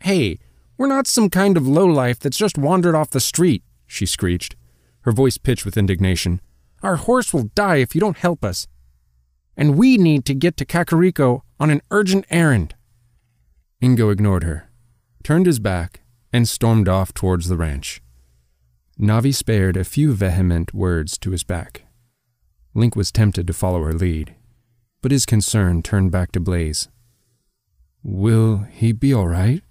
[0.00, 0.38] Hey,
[0.76, 4.56] we're not some kind of lowlife that's just wandered off the street, she screeched,
[5.02, 6.40] her voice pitched with indignation.
[6.82, 8.66] Our horse will die if you don't help us.
[9.56, 12.74] And we need to get to Kakariko on an urgent errand.
[13.82, 14.70] Ingo ignored her,
[15.22, 16.00] turned his back,
[16.32, 18.02] and stormed off towards the ranch.
[18.98, 21.82] Navi spared a few vehement words to his back.
[22.74, 24.34] Link was tempted to follow her lead,
[25.02, 26.88] but his concern turned back to Blaze.
[28.02, 29.62] Will he be all right?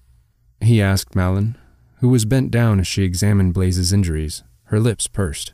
[0.61, 1.57] He asked Malon,
[1.99, 5.53] who was bent down as she examined Blaze's injuries, her lips pursed.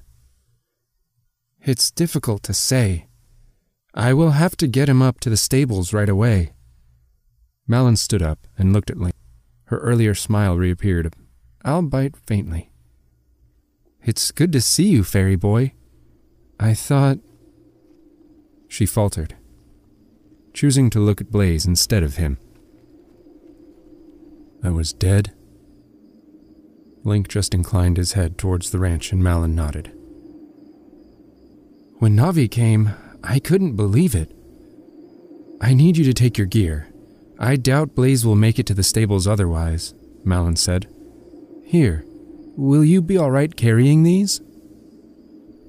[1.62, 3.08] It's difficult to say.
[3.94, 6.54] I will have to get him up to the stables right away.
[7.68, 9.16] Malon stood up and looked at Link.
[9.66, 11.14] Her earlier smile reappeared,
[11.66, 12.72] albeit faintly.
[14.04, 15.74] It's good to see you, fairy boy.
[16.60, 17.18] I thought.
[18.70, 19.36] She faltered,
[20.54, 22.38] choosing to look at Blaze instead of him.
[24.64, 25.34] I was dead?
[27.04, 29.92] Link just inclined his head towards the ranch and Malon nodded.
[32.00, 32.92] When Navi came,
[33.24, 34.32] I couldn't believe it.
[35.62, 36.92] I need you to take your gear.
[37.40, 39.94] I doubt Blaze will make it to the stables otherwise,
[40.24, 40.88] Malon said.
[41.64, 42.06] Here,
[42.56, 44.42] will you be all right carrying these?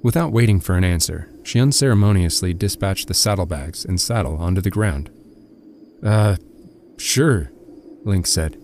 [0.02, 5.10] Without waiting for an answer, she unceremoniously dispatched the saddlebags and saddle onto the ground.
[6.02, 6.36] Uh,
[6.98, 7.50] sure,
[8.04, 8.56] Link said.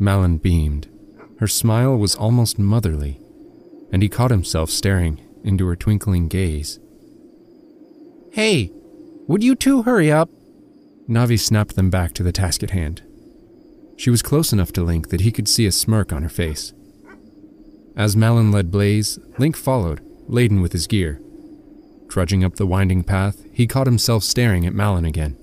[0.00, 0.88] Malon beamed.
[1.38, 3.20] Her smile was almost motherly,
[3.92, 6.78] and he caught himself staring into her twinkling gaze.
[8.32, 8.72] Hey,
[9.26, 10.30] would you two hurry up?
[11.08, 13.02] Navi snapped them back to the task at hand.
[13.96, 16.72] She was close enough to Link that he could see a smirk on her face.
[17.96, 21.20] As Malon led Blaze, Link followed, laden with his gear.
[22.08, 25.36] Trudging up the winding path, he caught himself staring at Malon again.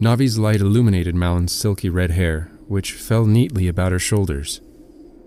[0.00, 4.60] Navi's light illuminated Malon's silky red hair, which fell neatly about her shoulders.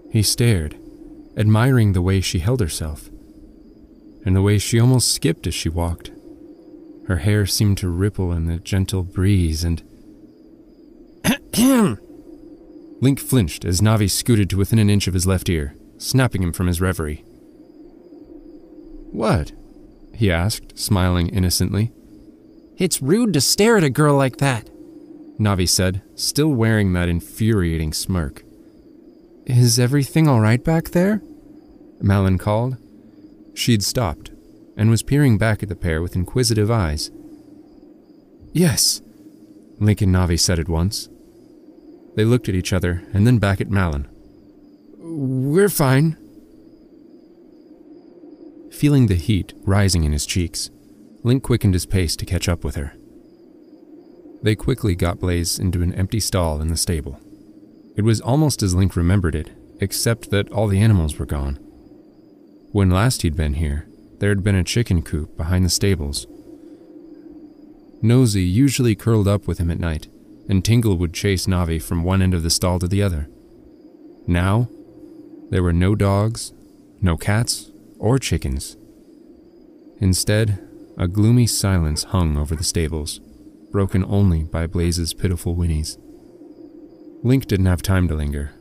[0.10, 0.78] He stared,
[1.36, 3.10] admiring the way she held herself,
[4.24, 6.10] and the way she almost skipped as she walked.
[7.08, 9.84] Her hair seemed to ripple in the gentle breeze, and.
[13.02, 16.54] Link flinched as Navi scooted to within an inch of his left ear, snapping him
[16.54, 17.26] from his reverie.
[19.12, 19.52] What?
[20.16, 21.92] he asked, smiling innocently.
[22.78, 24.70] It's rude to stare at a girl like that,
[25.40, 28.44] Navi said, still wearing that infuriating smirk.
[29.46, 31.22] Is everything all right back there?
[32.02, 32.78] Malon called.
[33.54, 34.32] She'd stopped
[34.78, 37.12] and was peering back at the pair with inquisitive eyes.
[38.52, 39.02] Yes,
[39.80, 41.10] Link and Navi said at once.
[42.16, 44.08] They looked at each other and then back at Malon.
[45.00, 46.18] We're fine.
[48.72, 50.70] Feeling the heat rising in his cheeks,
[51.24, 52.94] Link quickened his pace to catch up with her.
[54.44, 57.20] They quickly got Blaze into an empty stall in the stable.
[57.96, 61.56] It was almost as Link remembered it, except that all the animals were gone.
[62.72, 63.88] When last he'd been here,
[64.20, 66.28] there had been a chicken coop behind the stables.
[68.02, 70.08] Nosy usually curled up with him at night,
[70.50, 73.30] and Tingle would chase Navi from one end of the stall to the other.
[74.28, 74.68] Now,
[75.52, 76.52] there were no dogs,
[77.02, 78.76] no cats, or chickens.
[80.00, 80.68] Instead,
[80.98, 83.22] a gloomy silence hung over the stables,
[83.74, 85.98] broken only by Blaze's pitiful whinnies.
[87.24, 88.52] Link didn't have time to linger.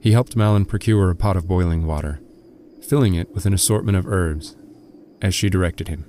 [0.00, 2.20] He helped Malon procure a pot of boiling water,
[2.86, 4.56] filling it with an assortment of herbs,
[5.20, 6.04] as she directed him.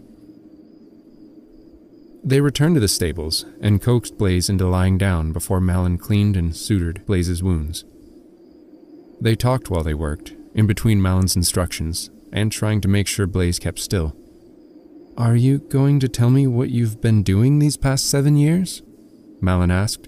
[2.23, 6.51] They returned to the stables and coaxed Blaze into lying down before Malon cleaned and
[6.51, 7.85] sutured Blaze's wounds.
[9.19, 13.59] They talked while they worked, in between Malon's instructions and trying to make sure Blaze
[13.59, 14.15] kept still.
[15.17, 18.81] Are you going to tell me what you've been doing these past seven years?
[19.41, 20.07] Malon asked.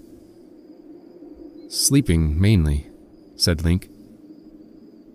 [1.69, 2.87] Sleeping, mainly,
[3.35, 3.89] said Link.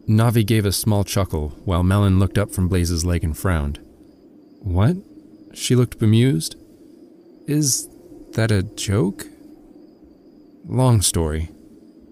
[0.08, 3.78] Navi gave a small chuckle while Malon looked up from Blaze's leg and frowned.
[4.60, 4.96] What?
[5.54, 6.56] She looked bemused.
[7.46, 7.88] Is
[8.32, 9.26] that a joke?
[10.66, 11.50] Long story,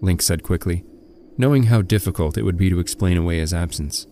[0.01, 0.83] Link said quickly,
[1.37, 4.07] knowing how difficult it would be to explain away his absence.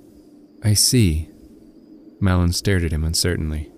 [0.64, 1.30] I see,
[2.26, 3.72] Malon stared at him uncertainly.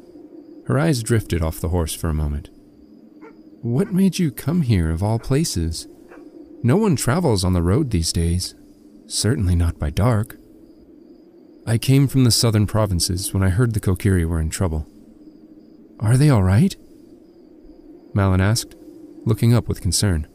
[0.67, 2.49] Her eyes drifted off the horse for a moment.
[3.61, 5.85] What made you come here of all places?
[6.63, 8.55] No one travels on the road these days.
[9.05, 10.37] Certainly not by dark.
[11.65, 14.87] I came from the southern provinces when I heard the Kokiri were in trouble.
[15.99, 16.73] Are they all right?
[18.13, 18.75] Malon asked,
[19.25, 20.25] looking up with concern.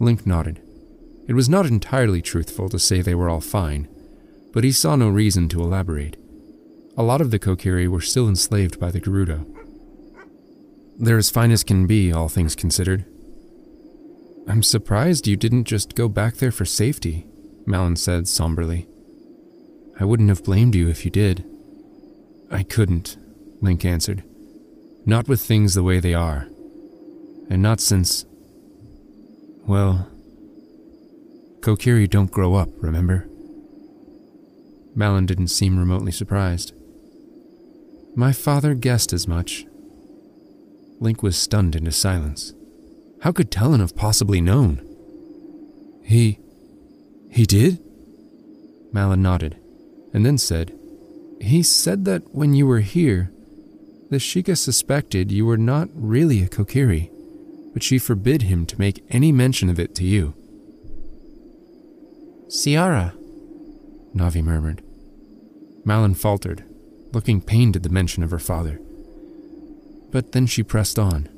[0.00, 0.62] Link nodded.
[1.28, 3.88] It was not entirely truthful to say they were all fine,
[4.54, 6.16] but he saw no reason to elaborate.
[6.98, 9.44] A lot of the Kokiri were still enslaved by the Gerudo.
[10.98, 13.04] They're as fine as can be, all things considered.
[14.48, 17.26] I'm surprised you didn't just go back there for safety,
[17.66, 18.88] Malon said somberly.
[20.00, 21.44] I wouldn't have blamed you if you did.
[22.50, 23.18] I couldn't,
[23.60, 24.22] Link answered.
[25.04, 26.48] Not with things the way they are.
[27.50, 28.24] And not since.
[29.66, 30.08] Well.
[31.60, 33.28] Kokiri don't grow up, remember?
[34.94, 36.72] Malon didn't seem remotely surprised.
[38.18, 39.66] My father guessed as much.
[41.00, 42.54] Link was stunned into silence.
[43.20, 44.80] How could Talon have possibly known?
[46.02, 46.38] He.
[47.30, 47.78] he did?
[48.90, 49.58] Malon nodded,
[50.14, 50.72] and then said,
[51.42, 53.30] He said that when you were here,
[54.08, 57.10] the Sheikah suspected you were not really a Kokiri,
[57.74, 60.32] but she forbid him to make any mention of it to you.
[62.48, 63.12] Ciara,
[64.14, 64.82] Navi murmured.
[65.84, 66.64] Malon faltered,
[67.16, 68.78] looking pained at the mention of her father.
[70.12, 71.30] But then she pressed on.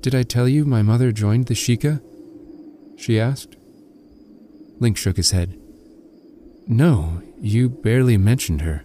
[0.00, 2.02] Did I tell you my mother joined the Sheikah?
[2.98, 3.54] She asked.
[4.80, 5.56] Link shook his head.
[6.66, 8.82] No, you barely mentioned her.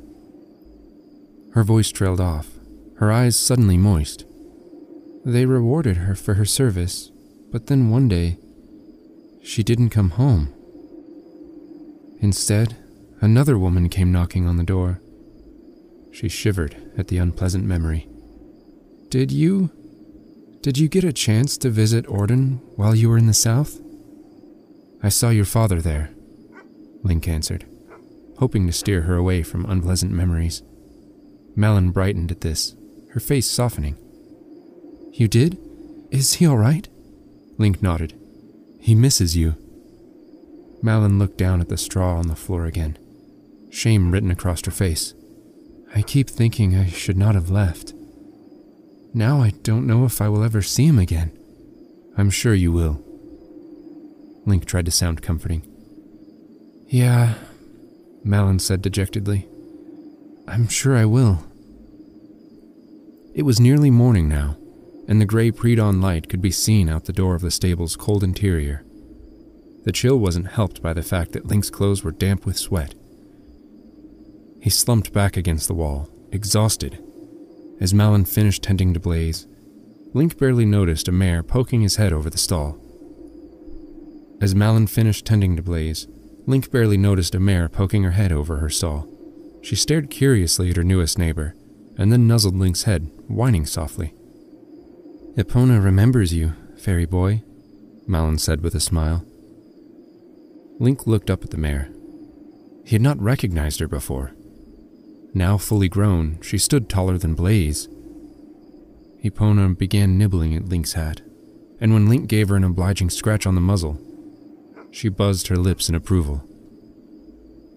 [1.54, 2.52] Her voice trailed off,
[2.98, 4.26] her eyes suddenly moist.
[5.26, 7.10] They rewarded her for her service,
[7.52, 8.38] but then one day,
[9.44, 10.54] she didn't come home.
[12.20, 12.76] Instead,
[13.22, 15.02] another woman came knocking on the door.
[16.16, 18.08] She shivered at the unpleasant memory.
[19.10, 19.70] Did you.
[20.62, 23.82] Did you get a chance to visit Ordon while you were in the South?
[25.04, 26.12] I saw your father there,
[27.04, 27.66] Link answered,
[28.38, 30.64] hoping to steer her away from unpleasant memories.
[31.54, 32.76] Malon brightened at this,
[33.12, 33.98] her face softening.
[35.12, 35.58] You did?
[36.12, 36.88] Is he all right?
[37.58, 38.18] Link nodded.
[38.80, 39.56] He misses you.
[40.82, 42.98] Malon looked down at the straw on the floor again,
[43.70, 45.14] shame written across her face.
[45.96, 47.94] I keep thinking I should not have left.
[49.14, 51.32] Now I don't know if I will ever see him again.
[52.18, 53.02] I'm sure you will.
[54.46, 55.66] Link tried to sound comforting.
[56.88, 57.36] Yeah,
[58.26, 59.48] Malon said dejectedly.
[60.50, 61.46] I'm sure I will.
[63.34, 64.58] It was nearly morning now,
[65.08, 68.22] and the gray pre-dawn light could be seen out the door of the stable's cold
[68.22, 68.84] interior.
[69.86, 72.96] The chill wasn't helped by the fact that Link's clothes were damp with sweat
[74.66, 76.98] he slumped back against the wall, exhausted.
[77.80, 79.46] As Malon finished tending to Blaze,
[80.16, 82.76] Link barely noticed a mare poking his head over the stall.
[84.42, 86.08] As Malon finished tending to Blaze,
[86.48, 89.08] Link barely noticed a mare poking her head over her stall.
[89.62, 91.54] She stared curiously at her newest neighbor,
[91.96, 94.16] and then nuzzled Link's head, whining softly.
[95.38, 97.44] Epona remembers you, fairy boy,
[98.08, 99.24] Malon said with a smile.
[100.80, 101.92] Link looked up at the mare.
[102.84, 104.35] He had not recognized her before
[105.38, 107.90] Now fully grown, she stood taller than Blaze.
[109.22, 111.22] Epona began nibbling at Link's hat,
[111.82, 114.00] and when Link gave her an obliging scratch on the muzzle,
[114.92, 116.42] she buzzed her lips in approval.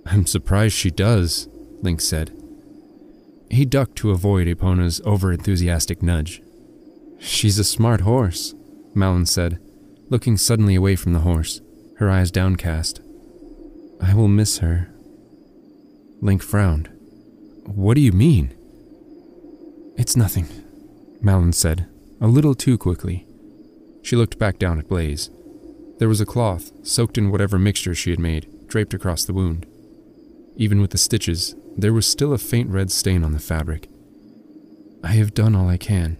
[0.06, 1.48] I'm surprised she does,
[1.82, 2.30] Link said.
[3.50, 6.40] He ducked to avoid Epona's overenthusiastic nudge.
[7.18, 8.54] She's a smart horse,
[8.94, 9.58] Malon said,
[10.10, 11.60] looking suddenly away from the horse,
[11.96, 13.00] her eyes downcast.
[14.00, 14.90] I will miss her.
[16.20, 16.90] Link frowned.
[17.74, 18.54] What do you mean?
[19.98, 20.48] It's nothing,
[21.20, 21.86] Malon said,
[22.18, 23.26] a little too quickly.
[24.02, 25.28] She looked back down at Blaze.
[25.98, 29.66] There was a cloth, soaked in whatever mixture she had made, draped across the wound.
[30.56, 33.90] Even with the stitches, there was still a faint red stain on the fabric.
[35.04, 36.16] I have done all I can.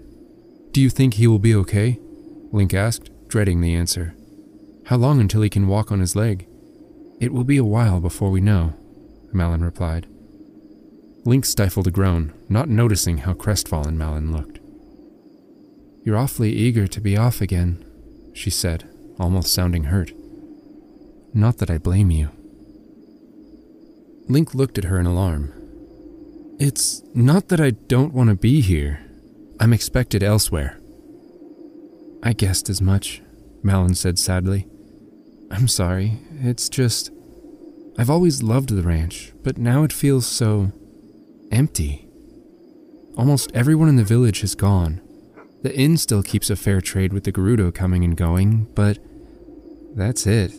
[0.73, 1.99] Do you think he will be okay?
[2.53, 4.15] Link asked, dreading the answer.
[4.85, 6.47] How long until he can walk on his leg?
[7.21, 8.75] It will be a while before we know,
[9.33, 10.07] Malon replied.
[11.25, 14.61] Link stifled a groan, not noticing how crestfallen Malon looked.
[16.05, 17.85] You're awfully eager to be off again,
[18.33, 18.89] she said,
[19.19, 20.13] almost sounding hurt.
[21.35, 22.31] Not that I blame you.
[24.29, 25.53] Link looked at her in alarm.
[26.59, 29.01] It's not that I don't want to be here.
[29.61, 30.79] I'm expected elsewhere.
[32.23, 33.23] I guessed as much,
[33.63, 34.67] Malon said sadly.
[35.51, 37.11] I'm sorry, it's just.
[37.97, 40.73] I've always loved the ranch, but now it feels so
[41.51, 42.09] empty.
[43.17, 45.01] Almost everyone in the village has gone.
[45.63, 48.99] The inn still keeps a fair trade with the Gerudo coming and going, but
[49.95, 50.53] that's it.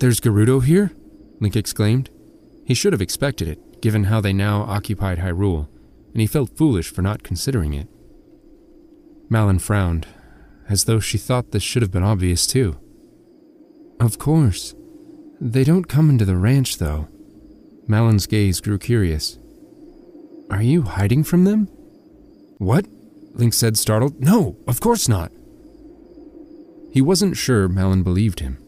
[0.00, 0.92] There's Gerudo here?
[1.40, 2.08] Link exclaimed.
[2.64, 5.68] He should have expected it, given how they now occupied Hyrule,
[6.12, 7.88] and he felt foolish for not considering it.
[9.28, 10.06] Malon frowned,
[10.68, 12.78] as though she thought this should have been obvious too.
[14.00, 14.74] Of course.
[15.40, 17.08] They don't come into the ranch, though.
[17.86, 19.38] Malon's gaze grew curious.
[20.52, 21.66] Are you hiding from them?
[22.58, 22.86] What?
[23.32, 24.20] Link said, startled.
[24.20, 25.32] No, of course not.
[26.92, 28.58] He wasn't sure Malon believed him.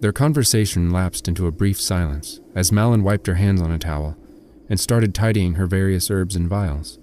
[0.00, 4.16] Their conversation lapsed into a brief silence as Malon wiped her hands on a towel
[4.68, 6.98] and started tidying her various herbs and vials.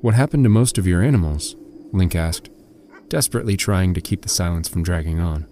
[0.00, 1.56] What happened to most of your animals?
[1.92, 2.48] Link asked,
[3.08, 5.46] desperately trying to keep the silence from dragging on.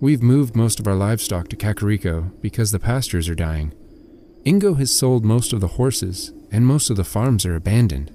[0.00, 3.74] We've moved most of our livestock to Kakariko because the pastures are dying.
[4.44, 8.12] Ingo has sold most of the horses, and most of the farms are abandoned.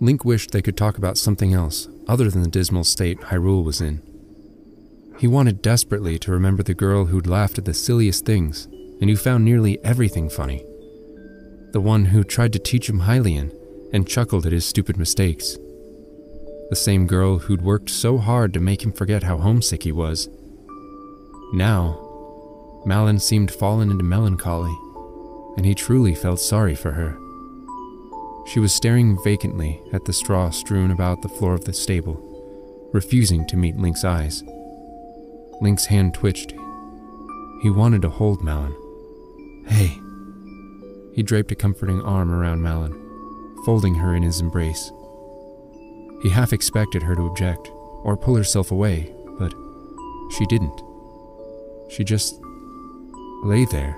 [0.00, 3.80] Link wished they could talk about something else other than the dismal state Hyrule was
[3.80, 4.02] in.
[5.18, 8.66] He wanted desperately to remember the girl who'd laughed at the silliest things
[9.00, 10.64] and who found nearly everything funny.
[11.72, 13.54] The one who tried to teach him Hylian
[13.92, 15.56] and chuckled at his stupid mistakes.
[16.70, 20.28] The same girl who'd worked so hard to make him forget how homesick he was.
[21.52, 22.00] Now,
[22.84, 24.74] Malon seemed fallen into melancholy,
[25.56, 27.18] and he truly felt sorry for her.
[28.46, 33.46] She was staring vacantly at the straw strewn about the floor of the stable, refusing
[33.46, 34.42] to meet Link's eyes.
[35.60, 36.52] Link's hand twitched.
[37.62, 38.74] He wanted to hold Malon.
[39.66, 39.98] Hey.
[41.14, 42.92] He draped a comforting arm around Malon,
[43.64, 44.90] folding her in his embrace.
[46.22, 47.70] He half expected her to object
[48.02, 49.54] or pull herself away, but
[50.36, 50.82] she didn't.
[51.90, 52.40] She just
[53.44, 53.96] lay there,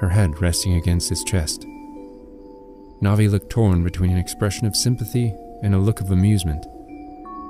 [0.00, 1.66] her head resting against his chest.
[3.02, 6.66] Navi looked torn between an expression of sympathy and a look of amusement.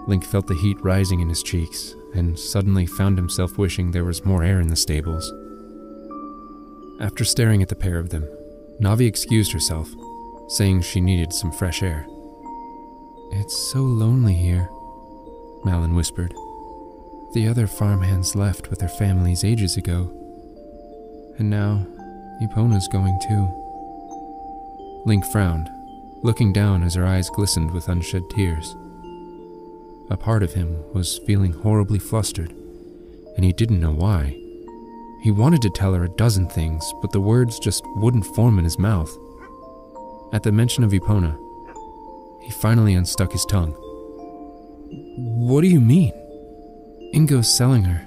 [0.06, 4.24] Link felt the heat rising in his cheeks and suddenly found himself wishing there was
[4.24, 5.32] more air in the stables.
[7.00, 8.28] After staring at the pair of them,
[8.80, 9.88] Navi excused herself,
[10.48, 12.06] saying she needed some fresh air.
[13.32, 14.68] It's so lonely here,
[15.64, 16.34] Malon whispered.
[17.32, 20.10] The other farmhands left with their families ages ago.
[21.38, 21.86] And now,
[22.42, 23.48] Epona's going too.
[25.06, 25.68] Link frowned,
[26.22, 28.74] looking down as her eyes glistened with unshed tears.
[30.10, 32.52] A part of him was feeling horribly flustered,
[33.36, 34.36] and he didn't know why.
[35.22, 38.64] He wanted to tell her a dozen things, but the words just wouldn't form in
[38.64, 39.14] his mouth.
[40.32, 41.36] At the mention of Epona,
[42.42, 43.72] he finally unstuck his tongue.
[45.16, 46.12] What do you mean?
[47.12, 48.06] Ingo's selling her.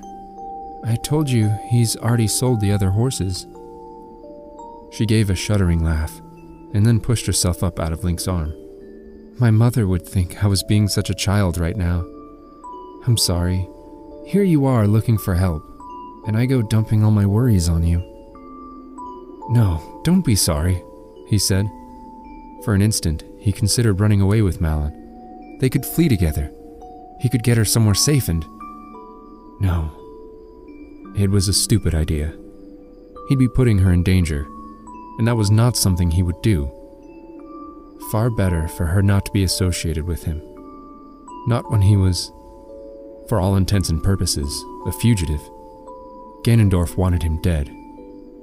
[0.86, 3.46] I told you he's already sold the other horses.
[4.94, 6.22] She gave a shuddering laugh
[6.74, 8.54] and then pushed herself up out of Link's arm.
[9.40, 12.06] My mother would think I was being such a child right now.
[13.08, 13.68] I'm sorry.
[14.26, 15.64] Here you are looking for help,
[16.28, 17.98] and I go dumping all my worries on you.
[19.50, 20.82] No, don't be sorry,
[21.28, 21.66] he said.
[22.64, 25.58] For an instant, he considered running away with Malon.
[25.60, 26.52] They could flee together.
[27.20, 28.46] He could get her somewhere safe and.
[29.60, 29.92] No.
[31.18, 32.38] It was a stupid idea.
[33.28, 34.48] He'd be putting her in danger,
[35.18, 36.72] and that was not something he would do.
[38.12, 40.42] Far better for her not to be associated with him.
[41.48, 42.32] Not when he was,
[43.28, 45.42] for all intents and purposes, a fugitive.
[46.44, 47.68] Ganondorf wanted him dead,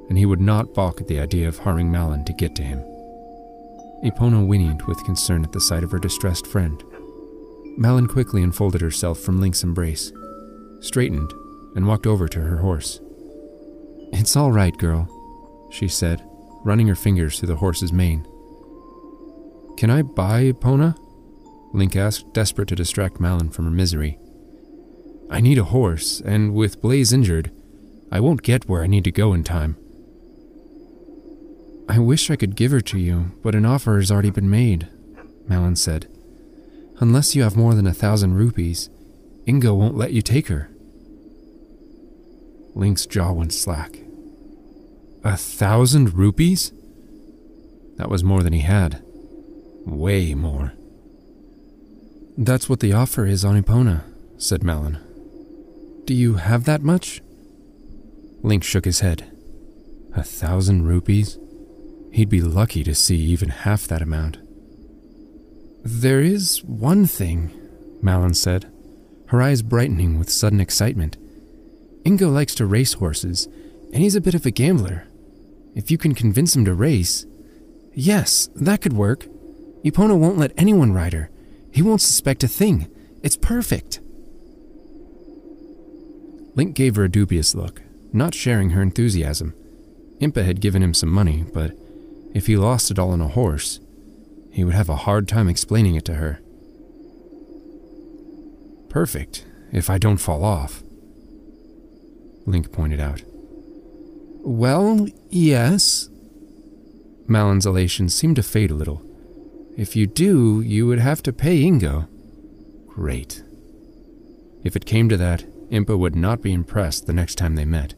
[0.08, 2.80] and he would not balk at the idea of harming Malon to get to him.
[4.04, 6.82] Epona whinnied with concern at the sight of her distressed friend.
[7.76, 10.12] Malon quickly unfolded herself from Link's embrace,
[10.80, 11.30] straightened,
[11.76, 13.00] and walked over to her horse.
[14.12, 15.08] It's all right, girl,
[15.70, 16.22] she said,
[16.64, 18.26] running her fingers through the horse's mane.
[19.76, 20.96] Can I buy Epona?
[21.72, 24.18] Link asked, desperate to distract Malon from her misery.
[25.30, 27.52] I need a horse, and with Blaze injured,
[28.10, 29.76] I won't get where I need to go in time.
[31.88, 34.88] I wish I could give her to you, but an offer has already been made,
[35.48, 36.08] Malon said.
[36.98, 38.90] Unless you have more than a thousand rupees,
[39.46, 40.70] Ingo won't let you take her.
[42.74, 44.00] Link's jaw went slack.
[45.22, 46.72] A thousand rupees?
[47.96, 49.02] That was more than he had.
[49.84, 50.72] Way more.
[52.38, 54.02] That's what the offer is on Epona,
[54.38, 54.98] said Malon.
[56.06, 57.20] Do you have that much?
[58.42, 59.30] Link shook his head.
[60.16, 61.38] A thousand rupees?
[62.12, 64.38] He'd be lucky to see even half that amount.
[65.84, 67.50] There is one thing,
[68.00, 68.72] Malon said,
[69.26, 71.18] her eyes brightening with sudden excitement.
[72.04, 73.48] Ingo likes to race horses,
[73.92, 75.06] and he's a bit of a gambler.
[75.74, 77.26] If you can convince him to race.
[77.94, 79.26] Yes, that could work.
[79.84, 81.30] Epona won't let anyone ride her.
[81.72, 82.88] He won't suspect a thing.
[83.22, 84.00] It's perfect.
[86.54, 89.54] Link gave her a dubious look, not sharing her enthusiasm.
[90.20, 91.72] Impa had given him some money, but
[92.34, 93.80] if he lost it all on a horse,
[94.50, 96.40] he would have a hard time explaining it to her.
[98.88, 100.82] Perfect, if I don't fall off,
[102.46, 103.22] Link pointed out.
[104.42, 106.08] Well, yes.
[107.26, 109.02] Malon's elation seemed to fade a little.
[109.76, 112.08] If you do, you would have to pay Ingo.
[112.88, 113.42] Great.
[114.62, 117.94] If it came to that, Impa would not be impressed the next time they met.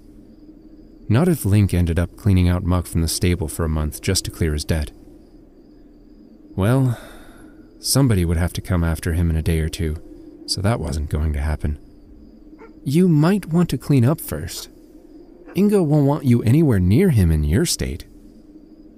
[1.08, 4.24] Not if Link ended up cleaning out muck from the stable for a month just
[4.26, 4.92] to clear his debt.
[6.54, 6.98] Well,
[7.80, 9.96] somebody would have to come after him in a day or two,
[10.46, 11.78] so that wasn't going to happen.
[12.84, 14.68] You might want to clean up first.
[15.54, 18.06] Ingo won't want you anywhere near him in your state.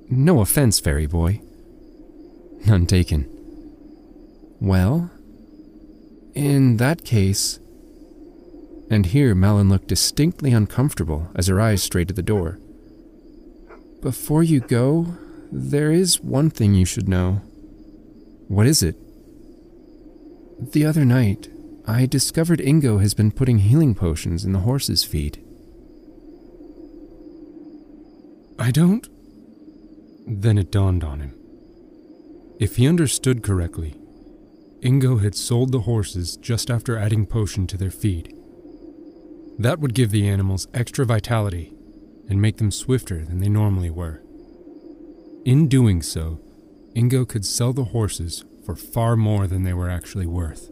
[0.09, 1.41] No offense, fairy boy.
[2.67, 3.29] None taken.
[4.61, 5.11] Well,
[6.35, 7.59] in that case.
[8.91, 12.59] And here Malon looked distinctly uncomfortable as her eyes strayed to the door.
[14.01, 15.17] Before you go,
[15.51, 17.43] there is one thing you should know.
[18.49, 18.97] What is it?
[20.73, 21.49] The other night,
[21.87, 25.44] I discovered Ingo has been putting healing potions in the horse's feed.
[28.59, 29.09] I don't.
[30.27, 31.35] Then it dawned on him.
[32.61, 33.95] If he understood correctly,
[34.81, 38.35] Ingo had sold the horses just after adding potion to their feed.
[39.59, 41.73] That would give the animals extra vitality
[42.29, 44.23] and make them swifter than they normally were.
[45.45, 46.41] In doing so,
[46.95, 50.71] Ingo could sell the horses for far more than they were actually worth.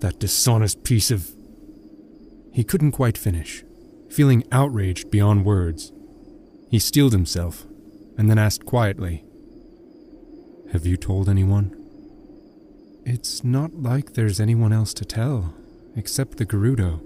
[0.00, 1.30] That dishonest piece of.
[2.52, 3.64] He couldn't quite finish,
[4.08, 5.92] feeling outraged beyond words.
[6.68, 7.64] He steeled himself
[8.18, 9.24] and then asked quietly,
[10.72, 11.74] Have you told anyone?
[13.04, 15.54] It's not like there's anyone else to tell,
[15.94, 17.00] except the Gerudo,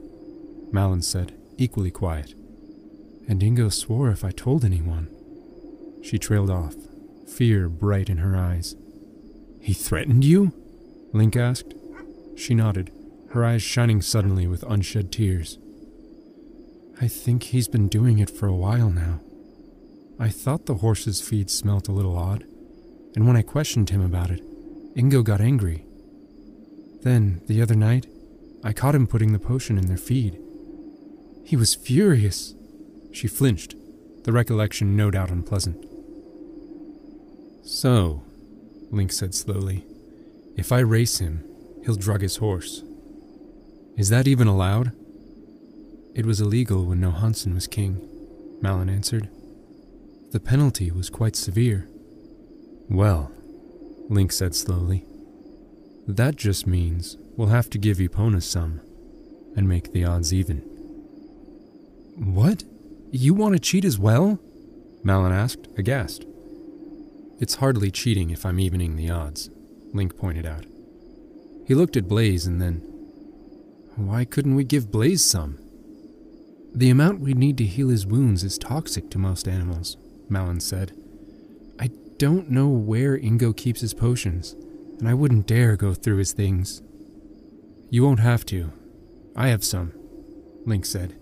[0.73, 2.35] Malon said, equally quiet.
[3.29, 5.09] And Ingo swore if I told anyone.
[6.03, 6.75] She trailed off,
[7.29, 8.77] fear bright in her eyes.
[9.61, 10.53] He threatened you?
[11.13, 11.75] Link asked.
[12.35, 12.91] She nodded,
[13.31, 15.59] her eyes shining suddenly with unshed tears.
[16.99, 19.21] I think he's been doing it for a while now.
[20.21, 22.45] I thought the horse's feed smelt a little odd,
[23.17, 24.43] and when I questioned him about it,
[24.95, 25.87] Ingo got angry.
[27.01, 28.07] Then, the other night,
[28.63, 30.39] I caught him putting the potion in their feed.
[31.43, 32.55] He was furious.
[33.13, 33.75] She flinched,
[34.25, 35.87] the recollection no doubt unpleasant.
[37.65, 38.23] So,
[38.91, 39.87] Link said slowly,
[40.55, 41.43] if I race him,
[41.87, 42.83] he'll drug his horse.
[43.97, 44.93] Is that even allowed?
[46.15, 48.07] It was illegal when Nohansen was king,
[48.61, 49.31] Malon answered.
[50.33, 51.89] The penalty was quite severe.
[52.89, 53.33] Well,
[54.09, 55.05] Link said slowly,
[56.07, 58.81] that just means we'll have to give Epona some
[59.57, 60.59] and make the odds even.
[62.17, 62.65] What?
[63.11, 64.39] You want to cheat as well?
[65.03, 66.25] Malon asked, aghast.
[67.41, 69.51] It's hardly cheating if I'm evening the odds,
[69.93, 70.65] Link pointed out.
[71.67, 72.83] He looked at Blaze and then.
[73.97, 75.59] Why couldn't we give Blaze some?
[76.73, 79.97] The amount we'd need to heal his wounds is toxic to most animals,
[80.31, 80.93] Malon said.
[81.79, 84.55] I don't know where Ingo keeps his potions,
[84.99, 86.83] and I wouldn't dare go through his things.
[87.91, 88.73] You won't have to.
[89.35, 89.93] I have some,
[90.65, 91.17] Link said.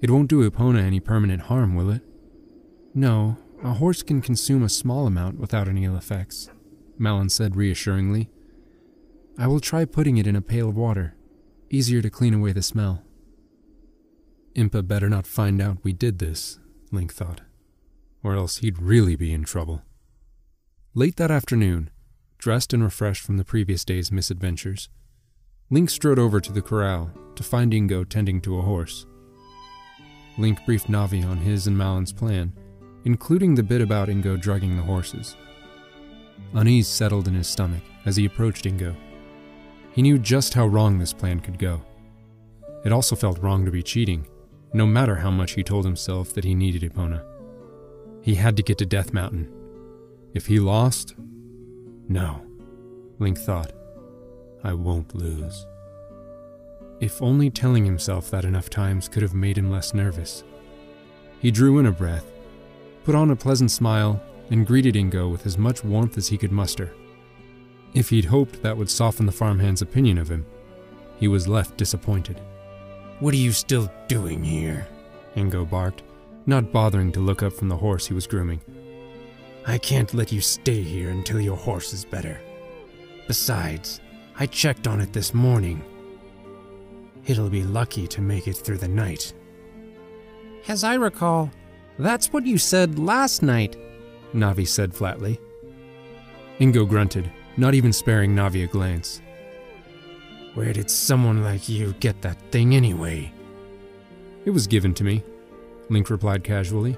[0.00, 2.02] It won't do Epona any permanent harm, will it?
[2.94, 6.48] No, a horse can consume a small amount without any ill effects,
[6.96, 8.30] Malon said reassuringly.
[9.36, 11.14] I will try putting it in a pail of water.
[11.70, 13.02] Easier to clean away the smell.
[14.54, 16.58] Impa better not find out we did this,
[16.90, 17.42] Link thought,
[18.22, 19.82] or else he'd really be in trouble.
[20.94, 21.90] Late that afternoon,
[22.38, 24.88] dressed and refreshed from the previous day's misadventures,
[25.70, 29.06] Link strode over to the corral to find Ingo tending to a horse.
[30.38, 32.52] Link briefed Navi on his and Malon's plan,
[33.04, 35.36] including the bit about Ingo drugging the horses.
[36.54, 38.96] Unease settled in his stomach as he approached Ingo.
[39.92, 41.82] He knew just how wrong this plan could go.
[42.84, 44.26] It also felt wrong to be cheating,
[44.72, 47.22] no matter how much he told himself that he needed Epona.
[48.28, 49.50] He had to get to Death Mountain.
[50.34, 51.14] If he lost,
[52.08, 52.42] no,
[53.18, 53.72] Link thought,
[54.62, 55.64] I won't lose.
[57.00, 60.44] If only telling himself that enough times could have made him less nervous.
[61.40, 62.30] He drew in a breath,
[63.04, 66.52] put on a pleasant smile, and greeted Ingo with as much warmth as he could
[66.52, 66.92] muster.
[67.94, 70.44] If he'd hoped that would soften the farmhand's opinion of him,
[71.18, 72.42] he was left disappointed.
[73.20, 74.86] What are you still doing here?
[75.34, 76.02] Ingo barked,
[76.48, 78.60] not bothering to look up from the horse he was grooming.
[79.66, 82.40] I can't let you stay here until your horse is better.
[83.26, 84.00] Besides,
[84.38, 85.84] I checked on it this morning.
[87.26, 89.34] It'll be lucky to make it through the night.
[90.68, 91.50] As I recall,
[91.98, 93.76] that's what you said last night,
[94.32, 95.38] Navi said flatly.
[96.60, 99.20] Ingo grunted, not even sparing Navi a glance.
[100.54, 103.30] Where did someone like you get that thing anyway?
[104.46, 105.22] It was given to me,
[105.90, 106.96] Link replied casually.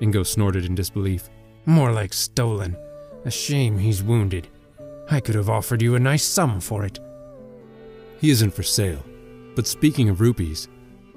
[0.00, 1.28] Ingo snorted in disbelief.
[1.66, 2.76] More like stolen.
[3.24, 4.48] A shame he's wounded.
[5.10, 6.98] I could have offered you a nice sum for it.
[8.20, 9.04] He isn't for sale.
[9.54, 10.68] But speaking of rupees,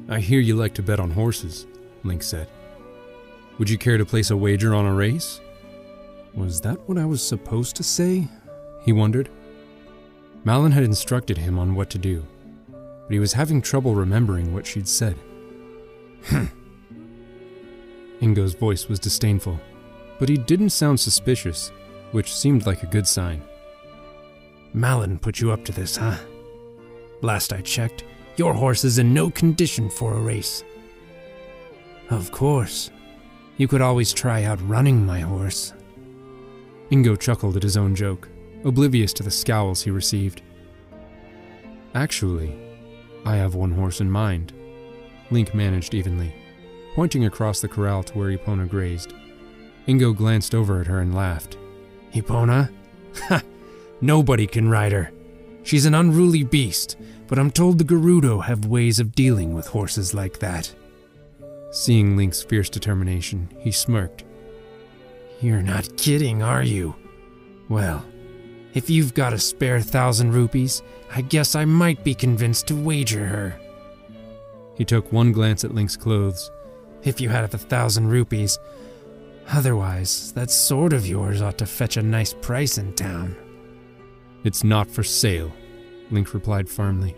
[0.10, 1.68] I hear you like to bet on horses,
[2.04, 2.48] Link said.
[3.58, 5.40] Would you care to place a wager on a race?
[6.34, 8.28] Was that what I was supposed to say?
[8.82, 9.30] He wondered.
[10.44, 12.26] Malon had instructed him on what to do,
[12.70, 15.18] but he was having trouble remembering what she'd said.
[16.26, 16.46] Hmm.
[18.24, 19.60] Ingo's voice was disdainful,
[20.18, 21.74] but he didn't sound suspicious,
[22.14, 23.42] which seemed like a good sign.
[24.74, 26.16] Malon put you up to this, huh?
[27.22, 28.06] Last I checked,
[28.38, 30.64] your horse is in no condition for a race.
[32.10, 32.92] Of course.
[33.58, 35.74] You could always try outrunning my horse.
[36.92, 38.30] Ingo chuckled at his own joke,
[38.64, 40.42] oblivious to the scowls he received.
[41.94, 42.58] Actually,
[43.26, 44.54] I have one horse in mind,
[45.30, 46.34] Link managed evenly,
[46.96, 49.14] pointing across the corral to where Epona grazed.
[49.88, 51.58] Ingo glanced over at her and laughed.
[52.14, 52.72] Epona?
[53.28, 53.42] Ha!
[54.02, 55.12] Nobody can ride her.
[55.64, 60.14] She's an unruly beast, but I'm told the Gerudo have ways of dealing with horses
[60.14, 60.74] like that.
[61.72, 64.24] Seeing Link's fierce determination, he smirked.
[65.42, 66.96] You're not kidding, are you?
[67.70, 68.06] Well,
[68.74, 70.82] if you've got a spare thousand rupees,
[71.14, 73.60] I guess I might be convinced to wager her.
[74.76, 76.52] He took one glance at Link's clothes.
[77.04, 78.60] If you had a thousand rupees.
[79.50, 83.36] Otherwise, that sword of yours ought to fetch a nice price in town.
[84.44, 85.52] It's not for sale,
[86.12, 87.16] Link replied firmly.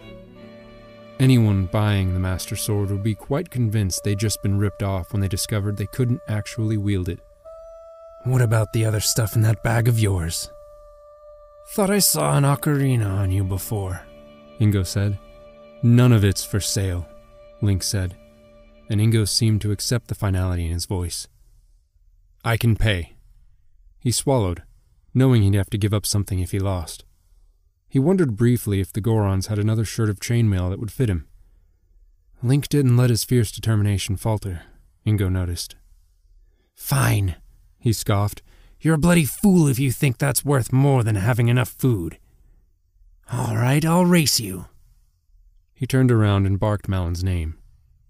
[1.20, 5.22] Anyone buying the Master Sword would be quite convinced they'd just been ripped off when
[5.22, 7.20] they discovered they couldn't actually wield it.
[8.26, 10.52] What about the other stuff in that bag of yours?
[11.70, 14.02] Thought I saw an ocarina on you before,
[14.60, 15.18] Ingo said.
[15.82, 17.08] None of it's for sale,
[17.62, 18.16] Link said,
[18.90, 21.28] and Ingo seemed to accept the finality in his voice.
[22.44, 23.16] I can pay.
[24.00, 24.64] He swallowed,
[25.14, 27.04] knowing he'd have to give up something if he lost.
[27.88, 31.28] He wondered briefly if the Gorons had another shirt of chainmail that would fit him.
[32.44, 34.64] Link didn't let his fierce determination falter,
[35.06, 35.76] Ingo noticed.
[36.76, 37.36] Fine,
[37.80, 38.42] he scoffed.
[38.80, 42.20] You're a bloody fool if you think that's worth more than having enough food.
[43.32, 44.66] All right, I'll race you.
[45.74, 47.58] He turned around and barked Malon's name.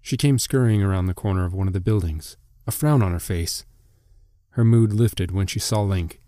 [0.06, 3.18] She came scurrying around the corner of one of the buildings, a frown on her
[3.18, 3.64] face.
[4.50, 6.20] Her mood lifted when she saw Link,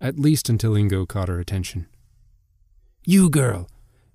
[0.00, 1.86] at least until Ingo caught her attention.
[3.04, 3.68] You girl,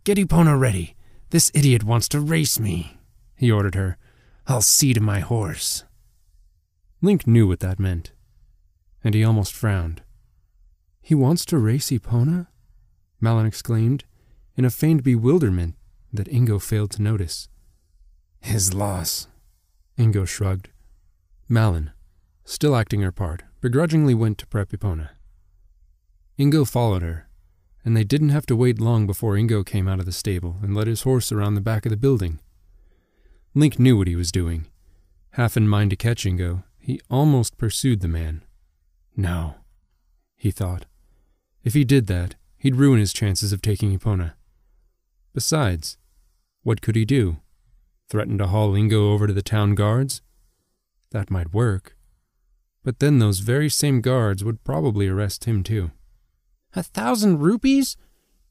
[0.03, 0.97] get Epona ready.
[1.29, 2.99] This idiot wants to race me,
[3.37, 3.97] he ordered her.
[4.47, 5.85] I'll see to my horse.
[7.01, 8.11] Link knew what that meant,
[9.01, 10.01] and he almost frowned.
[11.01, 12.47] He wants to race Epona?
[13.21, 14.03] Malon exclaimed,
[14.57, 15.75] in a feigned bewilderment
[16.11, 17.47] that Ingo failed to notice.
[18.45, 19.27] His loss.
[19.97, 20.69] Ingo shrugged.
[21.49, 21.91] Malon,
[22.43, 25.09] still acting her part, begrudgingly went to prep Epona.
[26.37, 27.27] Ingo followed her,
[27.83, 30.75] and they didn't have to wait long before Ingo came out of the stable and
[30.75, 32.39] led his horse around the back of the building.
[33.55, 34.67] Link knew what he was doing.
[35.31, 38.43] Half in mind to catch Ingo, he almost pursued the man.
[39.17, 39.55] No,
[40.37, 40.85] he thought.
[41.63, 44.33] If he did that, he'd ruin his chances of taking Epona.
[45.33, 45.97] Besides,
[46.61, 47.37] what could he do?
[48.09, 50.21] Threaten to haul Ingo over to the town guards?
[51.11, 51.95] That might work.
[52.83, 55.91] But then those very same guards would probably arrest him too.
[56.75, 57.97] A thousand rupees?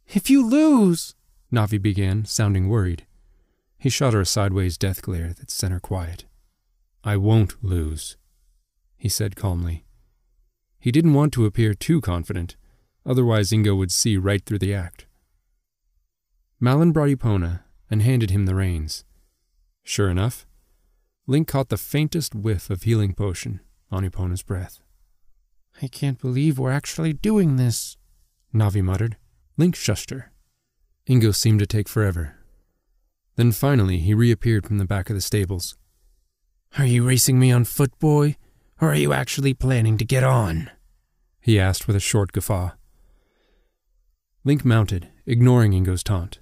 [0.09, 1.15] If you lose,
[1.53, 3.07] Navi began, sounding worried.
[3.79, 6.25] He shot her a sideways death glare that sent her quiet.
[7.05, 8.17] I won't lose,
[8.97, 9.85] he said calmly.
[10.81, 12.57] He didn't want to appear too confident,
[13.07, 15.07] otherwise Ingo would see right through the act.
[16.59, 19.05] Malon brought Epona and handed him the reins.
[19.85, 20.47] Sure enough,
[21.27, 23.61] Link caught the faintest whiff of healing potion
[23.91, 24.81] on Epona's breath.
[25.81, 27.97] I can't believe we're actually doing this,
[28.55, 29.17] Navi muttered.
[29.57, 30.33] Link shushed her.
[31.09, 32.37] Ingo seemed to take forever.
[33.37, 35.77] Then finally he reappeared from the back of the stables.
[36.79, 38.37] Are you racing me on foot, boy,
[38.81, 40.71] or are you actually planning to get on?
[41.41, 42.73] he asked with a short guffaw.
[44.45, 46.39] Link mounted, ignoring Ingo's taunt.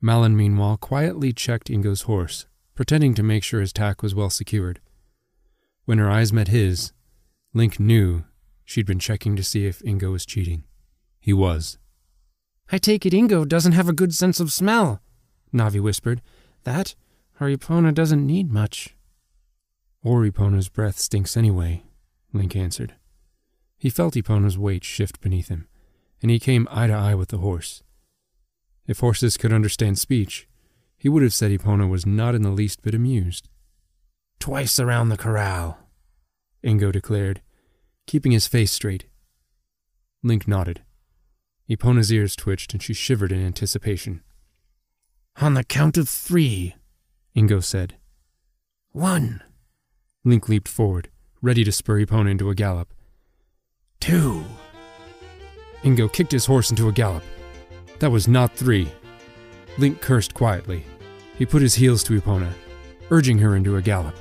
[0.00, 4.80] Malon, meanwhile, quietly checked Ingo's horse, pretending to make sure his tack was well secured.
[5.84, 6.92] When her eyes met his,
[7.54, 8.24] Link knew
[8.64, 10.64] she'd been checking to see if Ingo was cheating.
[11.18, 11.78] He was.
[12.70, 15.00] I take it Ingo doesn't have a good sense of smell,
[15.54, 16.20] Navi whispered.
[16.64, 16.94] That,
[17.40, 17.48] or
[17.92, 18.96] doesn't need much.
[20.02, 20.20] Or
[20.68, 21.84] breath stinks anyway,
[22.32, 22.94] Link answered.
[23.78, 25.68] He felt Epona's weight shift beneath him,
[26.20, 27.82] and he came eye to eye with the horse.
[28.86, 30.48] If horses could understand speech,
[30.96, 33.48] he would have said Epona was not in the least bit amused.
[34.38, 35.78] Twice around the corral,
[36.64, 37.42] Ingo declared,
[38.06, 39.06] keeping his face straight.
[40.22, 40.82] Link nodded.
[41.68, 44.22] Epona's ears twitched and she shivered in anticipation.
[45.40, 46.74] On the count of three,
[47.36, 47.96] Ingo said.
[48.92, 49.42] One.
[50.24, 51.10] Link leaped forward,
[51.42, 52.94] ready to spur Epona into a gallop.
[54.00, 54.44] Two.
[55.82, 57.22] Ingo kicked his horse into a gallop.
[57.98, 58.90] That was not three.
[59.78, 60.84] Link cursed quietly.
[61.38, 62.52] He put his heels to Epona,
[63.10, 64.16] urging her into a gallop.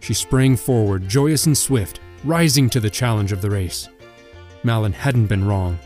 [0.00, 3.88] She sprang forward, joyous and swift, rising to the challenge of the race.
[4.62, 5.78] Malon hadn't been wrong.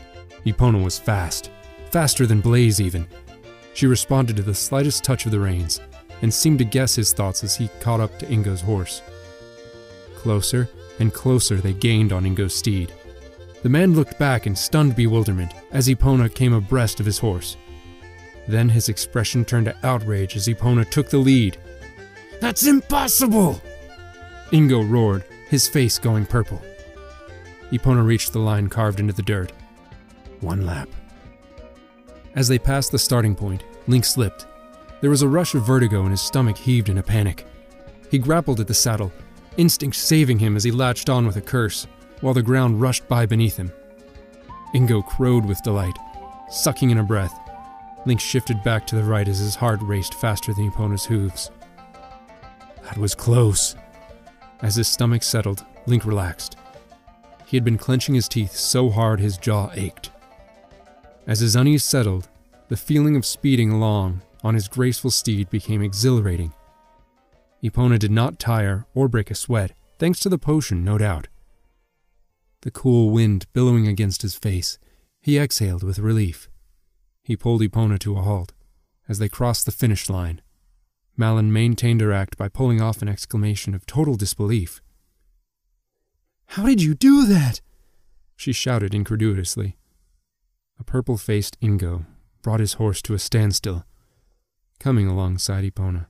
[0.45, 1.51] Epona was fast,
[1.91, 3.07] faster than Blaze even.
[3.73, 5.81] She responded to the slightest touch of the reins,
[6.21, 9.01] and seemed to guess his thoughts as he caught up to Ingo's horse.
[10.15, 12.93] Closer and closer they gained on Ingo's steed.
[13.65, 17.57] The man looked back in stunned bewilderment as Epona came abreast of his horse.
[18.47, 21.57] Then his expression turned to outrage as Epona took the lead.
[22.39, 23.59] That's impossible!
[24.51, 26.61] Ingo roared, his face going purple.
[27.71, 29.51] Epona reached the line carved into the dirt.
[30.41, 30.87] One lap.
[32.35, 34.45] As they passed the starting point, Link slipped.
[35.01, 37.47] There was a rush of vertigo and his stomach heaved in a panic.
[38.11, 39.11] He grappled at the saddle,
[39.57, 41.87] instinct saving him as he latched on with a curse,
[42.21, 43.71] while the ground rushed by beneath him.
[44.73, 45.97] Ingo crowed with delight,
[46.49, 47.33] sucking in a breath.
[48.05, 51.49] Link shifted back to the right as his heart raced faster than Epona's hooves.
[52.83, 53.75] That was close.
[54.61, 56.57] As his stomach settled, Link relaxed.
[57.45, 60.11] He had been clenching his teeth so hard his jaw ached.
[61.27, 62.27] As his unease settled,
[62.67, 66.53] the feeling of speeding along on his graceful steed became exhilarating.
[67.63, 71.27] Epona did not tire or break a sweat, thanks to the potion, no doubt.
[72.65, 74.79] The cool wind billowing against his face,
[75.21, 76.49] he exhaled with relief.
[77.21, 78.53] He pulled Epona to a halt
[79.07, 80.41] as they crossed the finish line.
[81.15, 84.81] Malon maintained her act by pulling off an exclamation of total disbelief.
[86.47, 87.61] How did you do that?
[88.35, 89.77] She shouted incredulously.
[90.79, 92.07] A purple faced Ingo
[92.41, 93.85] brought his horse to a standstill,
[94.79, 96.07] coming alongside Epona.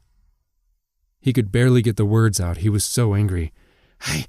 [1.20, 3.52] He could barely get the words out, he was so angry.
[4.00, 4.26] I.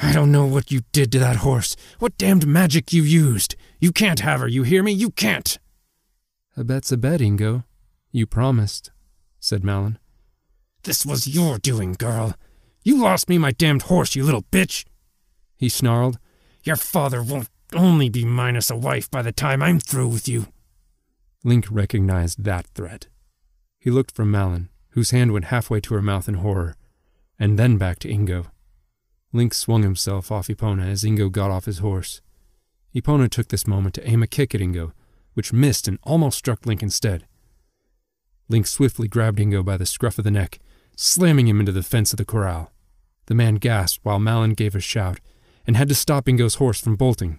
[0.00, 3.56] I don't know what you did to that horse, what damned magic you used.
[3.80, 4.92] You can't have her, you hear me?
[4.92, 5.58] You can't!
[6.56, 7.64] A bet's a bet, Ingo.
[8.12, 8.90] You promised,
[9.40, 9.98] said Malon.
[10.84, 12.34] This was your doing, girl.
[12.84, 14.84] You lost me my damned horse, you little bitch!
[15.56, 16.18] He snarled.
[16.62, 20.46] Your father won't only be minus a wife by the time I'm through with you.
[21.44, 23.08] Link recognized that threat.
[23.78, 26.76] He looked from Malon, whose hand went halfway to her mouth in horror,
[27.38, 28.46] and then back to Ingo.
[29.32, 32.20] Link swung himself off Epona as Ingo got off his horse.
[32.94, 34.92] Epona took this moment to aim a kick at Ingo,
[35.34, 37.26] which missed and almost struck Link instead.
[38.48, 40.58] Link swiftly grabbed Ingo by the scruff of the neck,
[40.96, 42.72] slamming him into the fence of the corral.
[43.26, 45.20] The man gasped while Malon gave a shout
[45.66, 47.38] and had to stop Ingo's horse from bolting.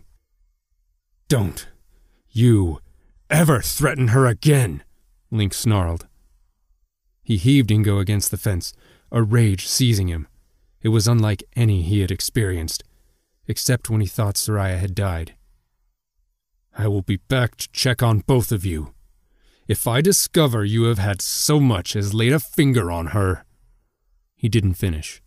[1.27, 1.67] Don't
[2.29, 2.79] you
[3.29, 4.83] ever threaten her again,
[5.31, 6.05] Link snarled.
[7.23, 8.73] He heaved Ingo against the fence,
[9.11, 10.27] a rage seizing him.
[10.81, 12.83] It was unlike any he had experienced,
[13.47, 15.35] except when he thought Saria had died.
[16.77, 18.93] I will be back to check on both of you.
[19.67, 23.45] If I discover you have had so much as laid a finger on her.
[24.35, 25.21] He didn't finish.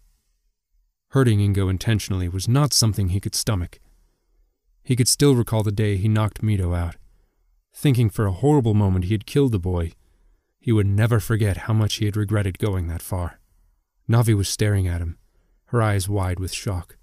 [1.10, 3.78] Hurting Ingo intentionally was not something he could stomach.
[4.82, 6.96] He could still recall the day he knocked Mido out.
[7.74, 9.92] Thinking for a horrible moment he had killed the boy,
[10.58, 13.38] he would never forget how much he had regretted going that far.
[14.08, 15.18] Navi was staring at him,
[15.72, 16.96] her eyes wide with shock.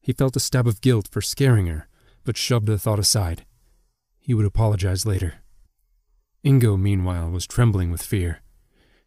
[0.00, 1.88] He felt a stab of guilt for scaring her,
[2.24, 3.44] but shoved the thought aside.
[4.18, 5.34] He would apologize later.
[6.44, 8.40] Ingo, meanwhile, was trembling with fear.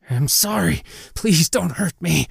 [0.07, 0.83] I'm sorry.
[1.15, 2.27] Please don't hurt me.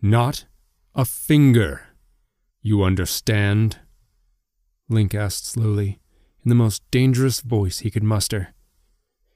[0.00, 0.46] Not
[0.94, 1.88] a finger.
[2.60, 3.80] You understand?
[4.88, 5.98] Link asked slowly,
[6.44, 8.54] in the most dangerous voice he could muster.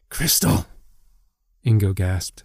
[0.08, 0.66] Crystal!
[1.64, 2.44] Ingo gasped.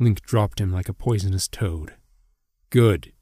[0.00, 1.94] Link dropped him like a poisonous toad.
[2.72, 3.12] Good.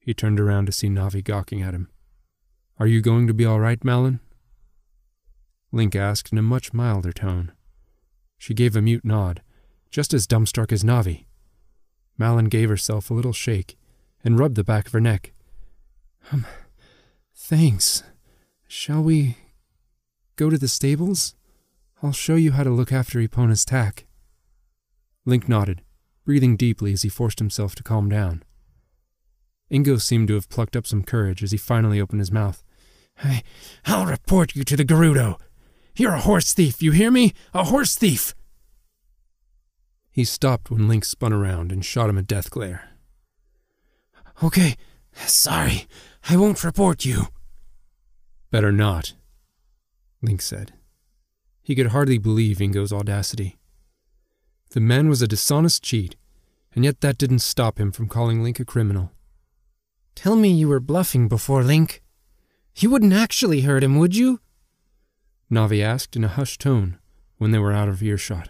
[0.00, 1.88] He turned around to see Navi gawking at him.
[2.80, 4.18] Are you going to be all right, Malon?
[5.70, 7.52] Link asked in a much milder tone.
[8.38, 9.40] She gave a mute nod,
[9.92, 11.26] just as dumbstruck as Navi.
[12.18, 13.78] Malon gave herself a little shake
[14.24, 15.32] and rubbed the back of her neck.
[16.32, 16.44] Um,
[17.36, 18.02] thanks.
[18.66, 19.36] Shall we
[20.34, 21.36] go to the stables?
[22.02, 24.06] I'll show you how to look after Epona's tack.
[25.24, 25.82] Link nodded,
[26.24, 28.42] breathing deeply as he forced himself to calm down.
[29.72, 32.62] Ingo seemed to have plucked up some courage as he finally opened his mouth.
[33.24, 33.42] I,
[33.86, 35.38] I'll report you to the Gerudo.
[35.96, 37.32] You're a horse thief, you hear me?
[37.54, 38.34] A horse thief!
[40.10, 42.90] He stopped when Link spun around and shot him a death glare.
[44.42, 44.76] Okay,
[45.14, 45.86] sorry.
[46.28, 47.28] I won't report you.
[48.50, 49.14] Better not,
[50.20, 50.74] Link said.
[51.62, 53.58] He could hardly believe Ingo's audacity.
[54.70, 56.16] The man was a dishonest cheat,
[56.74, 59.12] and yet that didn't stop him from calling Link a criminal.
[60.14, 62.02] Tell me you were bluffing before, Link.
[62.76, 64.40] You wouldn't actually hurt him, would you?
[65.50, 66.98] Navi asked in a hushed tone
[67.38, 68.48] when they were out of earshot.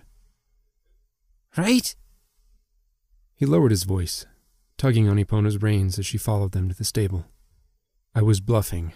[1.56, 1.94] Right?
[3.34, 4.26] He lowered his voice,
[4.78, 7.26] tugging on Epona's reins as she followed them to the stable.
[8.14, 8.92] I was bluffing.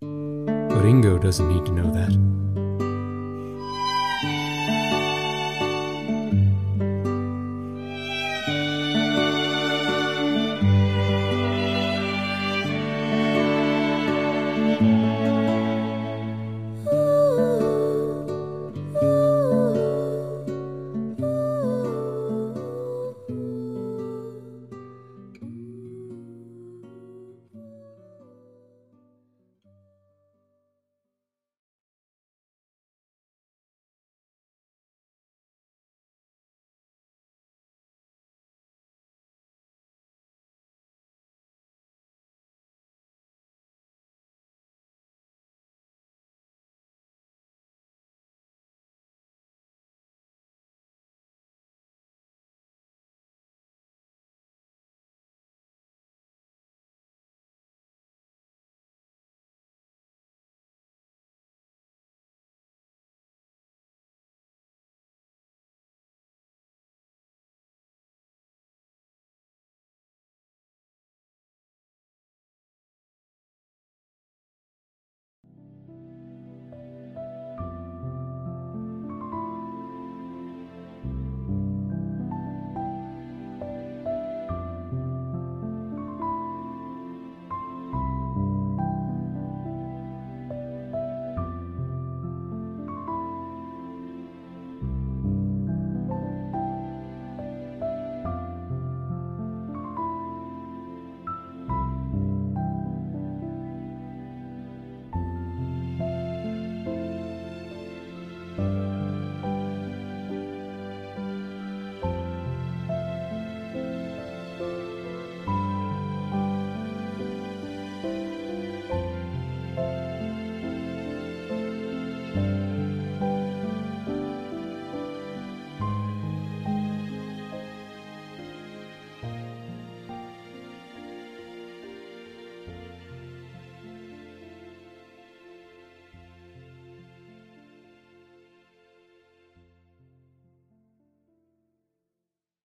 [0.00, 2.51] But Ingo doesn't need to know that.